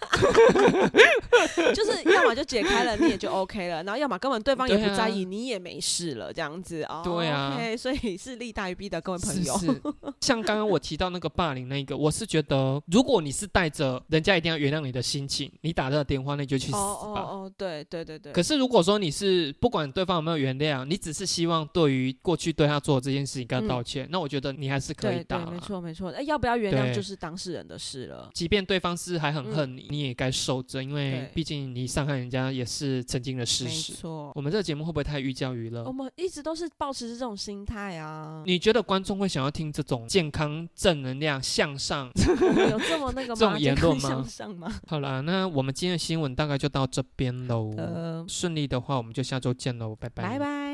[1.74, 7.02] 就是要么就解开了，你也就 OK 了，然后要么根本对方也不在意，你也没事了，这样子哦。
[7.04, 9.56] 对啊 OK，所以是利大于弊的，各位朋友。
[9.58, 9.82] 是 是，
[10.20, 18.32] 像刚刚我提到那个霸凌那个，我是觉得，如果你是带着人家一定要原谅你的心情，你打这个电话，那你就去死哦哦对对对对。
[18.32, 25.48] 可是如果说你是不管对方有没有原谅，你只是希望对于过去对他做的这件事情跟他道歉，那我觉得你还是可以对对，打啊。
[25.50, 26.10] 没错没错。
[26.10, 28.30] 哎，要不要原谅就是当事人的事了。
[28.34, 33.92] 即便对方是还很恨你，你也该受着，因为毕竟你伤害人家也是曾经的事没实。
[33.92, 35.92] 错，我们这个节目会不会太寓教于乐我？
[35.92, 38.42] 们一直都是保持着这种心态啊。
[38.46, 42.10] 你觉得观众会想要听这种健康、正能量、向上？
[42.70, 43.58] 有这么那个吗 这种？
[43.58, 44.80] 言论吗向上吗？
[44.86, 47.74] 好了，那我们今天的新闻大概就到这边喽。
[47.76, 50.69] 呃，顺利的话，我们就下周见喽，拜拜拜拜。